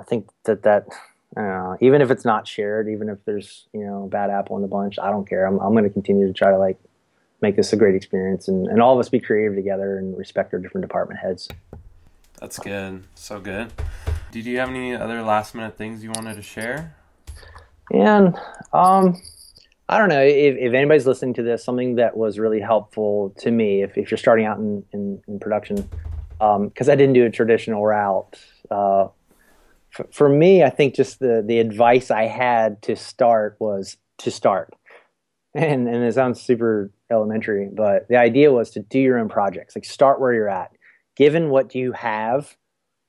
I 0.00 0.04
think 0.04 0.28
that 0.44 0.62
that 0.62 0.86
even 1.80 2.02
if 2.02 2.10
it's 2.10 2.24
not 2.24 2.48
shared, 2.48 2.88
even 2.88 3.08
if 3.08 3.24
there's 3.24 3.68
you 3.72 3.84
know 3.84 4.04
a 4.04 4.08
bad 4.08 4.30
apple 4.30 4.56
in 4.56 4.62
the 4.62 4.68
bunch, 4.68 4.98
I 4.98 5.10
don't 5.10 5.28
care. 5.28 5.46
I'm 5.46 5.58
I'm 5.60 5.72
going 5.72 5.84
to 5.84 5.90
continue 5.90 6.26
to 6.26 6.32
try 6.32 6.50
to 6.50 6.58
like 6.58 6.78
make 7.40 7.56
this 7.56 7.72
a 7.72 7.76
great 7.76 7.94
experience 7.94 8.48
and, 8.48 8.66
and 8.66 8.80
all 8.82 8.94
of 8.94 9.00
us 9.00 9.08
be 9.08 9.20
creative 9.20 9.54
together 9.54 9.98
and 9.98 10.16
respect 10.16 10.52
our 10.52 10.60
different 10.60 10.82
department 10.82 11.20
heads. 11.20 11.48
That's 12.38 12.58
good. 12.58 13.04
So 13.14 13.40
good. 13.40 13.72
Did 14.30 14.46
you 14.46 14.58
have 14.58 14.68
any 14.68 14.94
other 14.94 15.22
last 15.22 15.54
minute 15.54 15.76
things 15.76 16.02
you 16.02 16.10
wanted 16.10 16.36
to 16.36 16.42
share? 16.42 16.96
And 17.92 18.36
um, 18.72 19.20
I 19.88 19.98
don't 19.98 20.08
know 20.08 20.22
if, 20.22 20.56
if 20.56 20.72
anybody's 20.72 21.06
listening 21.06 21.34
to 21.34 21.42
this, 21.42 21.64
something 21.64 21.96
that 21.96 22.16
was 22.16 22.38
really 22.38 22.60
helpful 22.60 23.34
to 23.38 23.50
me 23.50 23.82
if, 23.82 23.98
if 23.98 24.10
you're 24.10 24.18
starting 24.18 24.46
out 24.46 24.58
in, 24.58 24.84
in, 24.92 25.22
in 25.26 25.40
production, 25.40 25.88
because 26.38 26.88
um, 26.88 26.92
I 26.92 26.94
didn't 26.94 27.14
do 27.14 27.26
a 27.26 27.30
traditional 27.30 27.84
route. 27.84 28.38
Uh, 28.70 29.08
for, 29.90 30.06
for 30.12 30.28
me, 30.28 30.62
I 30.62 30.70
think 30.70 30.94
just 30.94 31.18
the 31.18 31.42
the 31.44 31.58
advice 31.58 32.12
I 32.12 32.26
had 32.26 32.80
to 32.82 32.94
start 32.94 33.56
was 33.58 33.96
to 34.18 34.30
start, 34.30 34.72
and 35.54 35.88
and 35.88 36.04
it 36.04 36.14
sounds 36.14 36.40
super 36.40 36.90
elementary, 37.10 37.68
but 37.72 38.08
the 38.08 38.16
idea 38.16 38.52
was 38.52 38.70
to 38.70 38.80
do 38.80 38.98
your 38.98 39.18
own 39.18 39.28
projects. 39.28 39.74
Like 39.74 39.84
start 39.84 40.20
where 40.20 40.32
you're 40.32 40.48
at. 40.48 40.72
Given 41.16 41.50
what 41.50 41.74
you 41.74 41.92
have, 41.92 42.56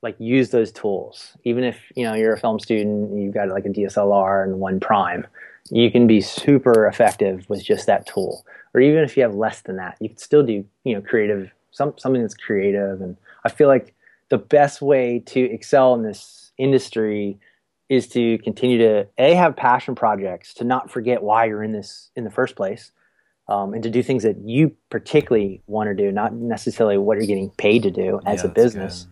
like 0.02 0.16
use 0.18 0.50
those 0.50 0.72
tools. 0.72 1.36
Even 1.44 1.64
if 1.64 1.80
you 1.94 2.04
know 2.04 2.14
you're 2.14 2.34
a 2.34 2.38
film 2.38 2.58
student, 2.58 3.16
you've 3.16 3.34
got 3.34 3.48
like 3.48 3.64
a 3.64 3.70
DSLR 3.70 4.44
and 4.44 4.58
one 4.58 4.80
prime, 4.80 5.26
you 5.70 5.90
can 5.90 6.06
be 6.06 6.20
super 6.20 6.86
effective 6.86 7.48
with 7.48 7.64
just 7.64 7.86
that 7.86 8.06
tool. 8.06 8.44
Or 8.74 8.80
even 8.80 9.04
if 9.04 9.16
you 9.16 9.22
have 9.22 9.34
less 9.34 9.60
than 9.62 9.76
that, 9.76 9.96
you 10.00 10.08
can 10.08 10.18
still 10.18 10.42
do 10.42 10.64
you 10.84 10.94
know 10.94 11.00
creative 11.00 11.50
some 11.70 11.94
something 11.96 12.22
that's 12.22 12.34
creative. 12.34 13.00
And 13.00 13.16
I 13.44 13.48
feel 13.48 13.68
like 13.68 13.94
the 14.28 14.38
best 14.38 14.82
way 14.82 15.22
to 15.26 15.40
excel 15.40 15.94
in 15.94 16.02
this 16.02 16.52
industry 16.58 17.38
is 17.92 18.08
to 18.08 18.38
continue 18.38 18.78
to 18.78 19.06
a 19.18 19.34
have 19.34 19.56
passion 19.56 19.94
projects 19.94 20.54
to 20.54 20.64
not 20.64 20.90
forget 20.90 21.22
why 21.22 21.44
you're 21.44 21.62
in 21.62 21.72
this 21.72 22.10
in 22.16 22.24
the 22.24 22.30
first 22.30 22.56
place 22.56 22.92
um, 23.48 23.74
and 23.74 23.82
to 23.82 23.90
do 23.90 24.02
things 24.02 24.22
that 24.22 24.36
you 24.38 24.74
particularly 24.90 25.60
want 25.66 25.88
to 25.88 25.94
do 25.94 26.10
not 26.10 26.34
necessarily 26.34 26.96
what 26.98 27.18
you're 27.18 27.26
getting 27.26 27.50
paid 27.50 27.82
to 27.82 27.90
do 27.90 28.20
as 28.26 28.42
yeah, 28.42 28.50
a 28.50 28.52
business 28.52 29.06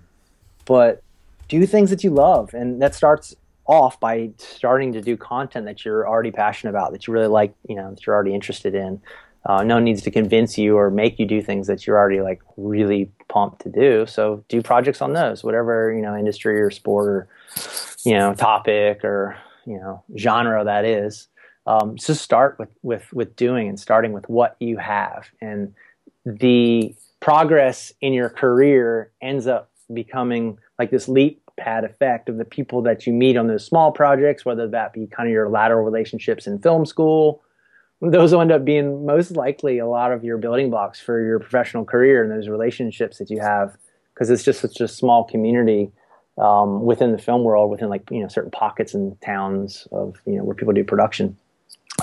but 0.64 1.02
do 1.50 1.66
things 1.66 1.90
that 1.90 2.04
you 2.04 2.10
love. 2.10 2.54
And 2.54 2.80
that 2.80 2.94
starts 2.94 3.34
off 3.66 4.00
by 4.00 4.30
starting 4.38 4.92
to 4.92 5.00
do 5.00 5.16
content 5.16 5.66
that 5.66 5.84
you're 5.84 6.08
already 6.08 6.30
passionate 6.30 6.70
about 6.70 6.92
that 6.92 7.06
you 7.06 7.12
really 7.12 7.28
like 7.28 7.54
you 7.68 7.76
know 7.76 7.90
that 7.90 8.06
you're 8.06 8.14
already 8.14 8.34
interested 8.34 8.74
in. 8.74 9.00
Uh, 9.46 9.62
no 9.62 9.74
one 9.74 9.84
needs 9.84 10.02
to 10.02 10.10
convince 10.10 10.58
you 10.58 10.76
or 10.76 10.90
make 10.90 11.18
you 11.18 11.26
do 11.26 11.42
things 11.42 11.66
that 11.66 11.86
you're 11.86 11.98
already 11.98 12.20
like 12.20 12.40
really 12.56 13.10
pumped 13.28 13.62
to 13.62 13.70
do. 13.70 14.06
So 14.06 14.44
do 14.48 14.62
projects 14.62 15.00
on 15.00 15.12
those, 15.12 15.42
whatever 15.42 15.92
you 15.92 16.02
know, 16.02 16.14
industry 16.16 16.60
or 16.60 16.70
sport 16.70 17.08
or 17.08 17.28
you 18.04 18.14
know, 18.14 18.34
topic 18.34 19.04
or 19.04 19.36
you 19.66 19.78
know, 19.78 20.02
genre 20.16 20.64
that 20.64 20.84
is. 20.84 21.28
Um, 21.66 21.96
just 21.96 22.22
start 22.22 22.58
with 22.58 22.70
with 22.82 23.12
with 23.12 23.36
doing 23.36 23.68
and 23.68 23.78
starting 23.78 24.12
with 24.12 24.28
what 24.28 24.56
you 24.60 24.78
have, 24.78 25.28
and 25.40 25.74
the 26.24 26.94
progress 27.20 27.92
in 28.00 28.12
your 28.12 28.30
career 28.30 29.12
ends 29.20 29.46
up 29.46 29.70
becoming 29.92 30.58
like 30.78 30.90
this 30.90 31.08
leap 31.08 31.42
pad 31.58 31.84
effect 31.84 32.28
of 32.30 32.38
the 32.38 32.44
people 32.44 32.80
that 32.82 33.06
you 33.06 33.12
meet 33.12 33.36
on 33.36 33.46
those 33.46 33.64
small 33.64 33.92
projects, 33.92 34.44
whether 34.44 34.66
that 34.68 34.94
be 34.94 35.06
kind 35.06 35.28
of 35.28 35.32
your 35.32 35.48
lateral 35.50 35.84
relationships 35.84 36.46
in 36.46 36.58
film 36.58 36.86
school 36.86 37.42
those 38.00 38.32
will 38.32 38.40
end 38.40 38.52
up 38.52 38.64
being 38.64 39.04
most 39.04 39.32
likely 39.32 39.78
a 39.78 39.86
lot 39.86 40.12
of 40.12 40.24
your 40.24 40.38
building 40.38 40.70
blocks 40.70 41.00
for 41.00 41.22
your 41.22 41.38
professional 41.38 41.84
career 41.84 42.22
and 42.22 42.32
those 42.32 42.48
relationships 42.48 43.18
that 43.18 43.30
you 43.30 43.40
have 43.40 43.76
because 44.14 44.30
it's 44.30 44.42
just 44.42 44.60
such 44.60 44.80
a 44.80 44.88
small 44.88 45.24
community 45.24 45.92
um, 46.38 46.84
within 46.84 47.12
the 47.12 47.18
film 47.18 47.42
world 47.42 47.70
within 47.70 47.88
like 47.88 48.10
you 48.10 48.20
know 48.20 48.28
certain 48.28 48.50
pockets 48.50 48.94
and 48.94 49.20
towns 49.20 49.86
of 49.92 50.16
you 50.26 50.36
know 50.36 50.44
where 50.44 50.54
people 50.54 50.72
do 50.72 50.84
production. 50.84 51.36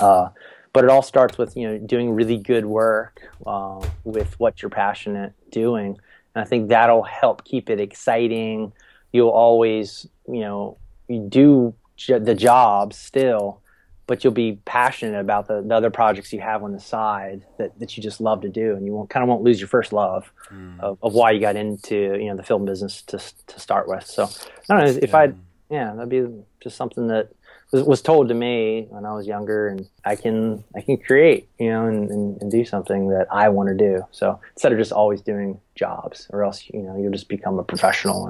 Uh, 0.00 0.28
but 0.72 0.84
it 0.84 0.90
all 0.90 1.02
starts 1.02 1.38
with 1.38 1.56
you 1.56 1.68
know 1.68 1.78
doing 1.78 2.10
really 2.10 2.36
good 2.36 2.66
work 2.66 3.20
uh, 3.46 3.84
with 4.04 4.38
what 4.38 4.62
you're 4.62 4.70
passionate 4.70 5.32
doing. 5.50 5.98
And 6.34 6.44
i 6.44 6.46
think 6.46 6.68
that'll 6.68 7.02
help 7.02 7.44
keep 7.44 7.70
it 7.70 7.80
exciting. 7.80 8.72
You'll 9.12 9.30
always 9.30 10.06
you 10.28 10.40
know 10.40 10.76
you 11.08 11.20
do 11.28 11.74
the 12.06 12.34
job 12.34 12.92
still 12.92 13.60
but 14.08 14.24
you'll 14.24 14.32
be 14.32 14.58
passionate 14.64 15.20
about 15.20 15.46
the, 15.46 15.60
the 15.60 15.74
other 15.74 15.90
projects 15.90 16.32
you 16.32 16.40
have 16.40 16.64
on 16.64 16.72
the 16.72 16.80
side 16.80 17.44
that, 17.58 17.78
that 17.78 17.96
you 17.96 18.02
just 18.02 18.20
love 18.20 18.40
to 18.40 18.48
do 18.48 18.74
and 18.74 18.84
you 18.84 18.92
won't 18.92 19.10
kind 19.10 19.22
of 19.22 19.28
won't 19.28 19.42
lose 19.42 19.60
your 19.60 19.68
first 19.68 19.92
love 19.92 20.32
mm. 20.50 20.80
of, 20.80 20.98
of 21.02 21.12
why 21.12 21.30
you 21.30 21.38
got 21.38 21.54
into 21.54 22.16
you 22.18 22.26
know 22.26 22.36
the 22.36 22.42
film 22.42 22.64
business 22.64 23.02
to, 23.02 23.18
to 23.46 23.60
start 23.60 23.86
with 23.86 24.04
so 24.04 24.24
i 24.24 24.76
don't 24.76 24.84
know 24.84 25.00
if 25.00 25.10
yeah. 25.10 25.16
i 25.16 25.32
yeah 25.70 25.92
that'd 25.94 26.08
be 26.08 26.26
just 26.60 26.76
something 26.76 27.06
that 27.06 27.28
was, 27.70 27.82
was 27.82 28.02
told 28.02 28.28
to 28.28 28.34
me 28.34 28.86
when 28.88 29.04
I 29.04 29.12
was 29.12 29.26
younger, 29.26 29.68
and 29.68 29.86
I 30.04 30.16
can 30.16 30.64
I 30.74 30.80
can 30.80 30.96
create, 30.96 31.48
you 31.58 31.68
know, 31.68 31.86
and, 31.86 32.10
and, 32.10 32.40
and 32.40 32.50
do 32.50 32.64
something 32.64 33.08
that 33.08 33.26
I 33.30 33.48
want 33.48 33.68
to 33.68 33.74
do. 33.74 34.02
So 34.10 34.40
instead 34.54 34.72
of 34.72 34.78
just 34.78 34.92
always 34.92 35.20
doing 35.20 35.60
jobs, 35.74 36.28
or 36.30 36.44
else 36.44 36.64
you 36.72 36.80
know 36.80 36.96
you'll 36.96 37.12
just 37.12 37.28
become 37.28 37.58
a 37.58 37.64
professional, 37.64 38.26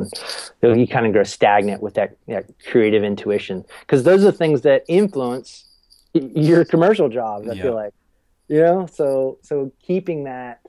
and 0.63 0.81
you 0.81 0.89
kind 0.89 1.07
of 1.07 1.13
grow 1.13 1.25
stagnant 1.25 1.83
with 1.83 1.95
that, 1.95 2.17
that 2.27 2.47
creative 2.67 3.05
intuition, 3.05 3.65
because 3.81 4.03
those 4.03 4.25
are 4.25 4.33
things 4.33 4.63
that 4.63 4.85
influence 4.89 5.68
your 6.19 6.65
commercial 6.65 7.09
jobs. 7.09 7.49
I 7.49 7.53
yeah. 7.53 7.63
feel 7.63 7.75
like, 7.75 7.95
you 8.49 8.61
know, 8.61 8.87
so 8.87 9.39
so 9.43 9.73
keeping 9.83 10.25
that 10.25 10.61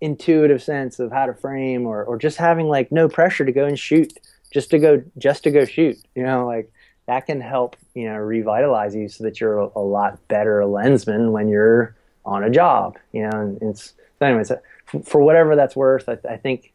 intuitive 0.00 0.62
sense 0.62 0.98
of 0.98 1.10
how 1.12 1.26
to 1.26 1.34
frame, 1.34 1.86
or 1.86 2.04
or 2.04 2.18
just 2.18 2.36
having 2.36 2.68
like 2.68 2.92
no 2.92 3.08
pressure 3.08 3.44
to 3.44 3.52
go 3.52 3.64
and 3.64 3.78
shoot, 3.78 4.12
just 4.52 4.70
to 4.70 4.78
go 4.78 5.02
just 5.18 5.44
to 5.44 5.50
go 5.50 5.64
shoot, 5.64 5.96
you 6.14 6.22
know, 6.22 6.46
like 6.46 6.70
that 7.06 7.26
can 7.26 7.40
help 7.40 7.76
you 7.94 8.04
know 8.04 8.16
revitalize 8.16 8.94
you 8.94 9.08
so 9.08 9.24
that 9.24 9.40
you're 9.40 9.58
a, 9.58 9.68
a 9.76 9.80
lot 9.80 10.18
better 10.28 10.60
lensman 10.62 11.32
when 11.32 11.48
you're 11.48 11.94
on 12.24 12.42
a 12.44 12.50
job, 12.50 12.96
you 13.12 13.22
know, 13.22 13.30
and 13.40 13.62
it's 13.62 13.94
so 14.18 14.26
anyways, 14.26 14.50
uh, 14.50 14.58
for 15.04 15.20
whatever 15.20 15.56
that's 15.56 15.76
worth, 15.76 16.08
I, 16.08 16.18
I 16.28 16.36
think, 16.36 16.72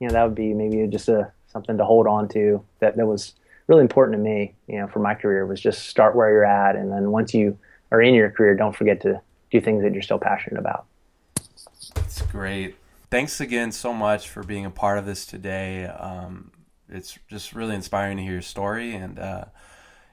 you 0.00 0.08
know, 0.08 0.14
that 0.14 0.24
would 0.24 0.34
be 0.34 0.54
maybe 0.54 0.86
just 0.88 1.08
a 1.08 1.30
something 1.46 1.76
to 1.78 1.84
hold 1.84 2.06
on 2.06 2.28
to 2.28 2.64
that 2.80 2.96
that 2.96 3.06
was 3.06 3.34
really 3.68 3.82
important 3.82 4.16
to 4.16 4.22
me, 4.22 4.54
you 4.66 4.78
know, 4.78 4.88
for 4.88 4.98
my 4.98 5.14
career 5.14 5.46
was 5.46 5.60
just 5.60 5.88
start 5.88 6.14
where 6.16 6.30
you're 6.30 6.44
at, 6.44 6.76
and 6.76 6.92
then 6.92 7.10
once 7.10 7.34
you 7.34 7.58
are 7.90 8.00
in 8.00 8.14
your 8.14 8.30
career, 8.30 8.54
don't 8.54 8.74
forget 8.74 9.00
to 9.02 9.20
do 9.50 9.60
things 9.60 9.82
that 9.82 9.92
you're 9.92 10.02
still 10.02 10.18
passionate 10.18 10.58
about. 10.58 10.86
That's 11.94 12.22
great. 12.22 12.76
Thanks 13.10 13.40
again 13.40 13.72
so 13.72 13.92
much 13.92 14.28
for 14.28 14.42
being 14.42 14.64
a 14.64 14.70
part 14.70 14.98
of 14.98 15.04
this 15.04 15.26
today. 15.26 15.84
Um, 15.84 16.50
it's 16.88 17.18
just 17.28 17.54
really 17.54 17.74
inspiring 17.74 18.16
to 18.16 18.22
hear 18.22 18.32
your 18.32 18.42
story, 18.42 18.94
and 18.94 19.18
uh, 19.18 19.44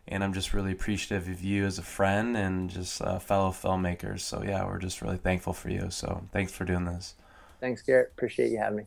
and 0.08 0.24
I'm 0.24 0.34
just 0.34 0.54
really 0.54 0.72
appreciative 0.72 1.28
of 1.30 1.42
you 1.42 1.66
as 1.66 1.78
a 1.78 1.84
friend 1.84 2.36
and 2.36 2.70
just 2.70 3.02
uh, 3.02 3.20
fellow 3.20 3.52
filmmakers. 3.52 4.22
So 4.22 4.44
yeah, 4.44 4.66
we're 4.66 4.80
just 4.80 5.02
really 5.02 5.18
thankful 5.18 5.54
for 5.54 5.70
you. 5.70 5.90
So 5.90 6.24
thanks 6.32 6.52
for 6.52 6.66
doing 6.66 6.86
this. 6.86 7.16
Thanks, 7.60 7.82
Garrett. 7.82 8.12
Appreciate 8.16 8.52
you 8.52 8.58
having 8.58 8.78
me. 8.78 8.84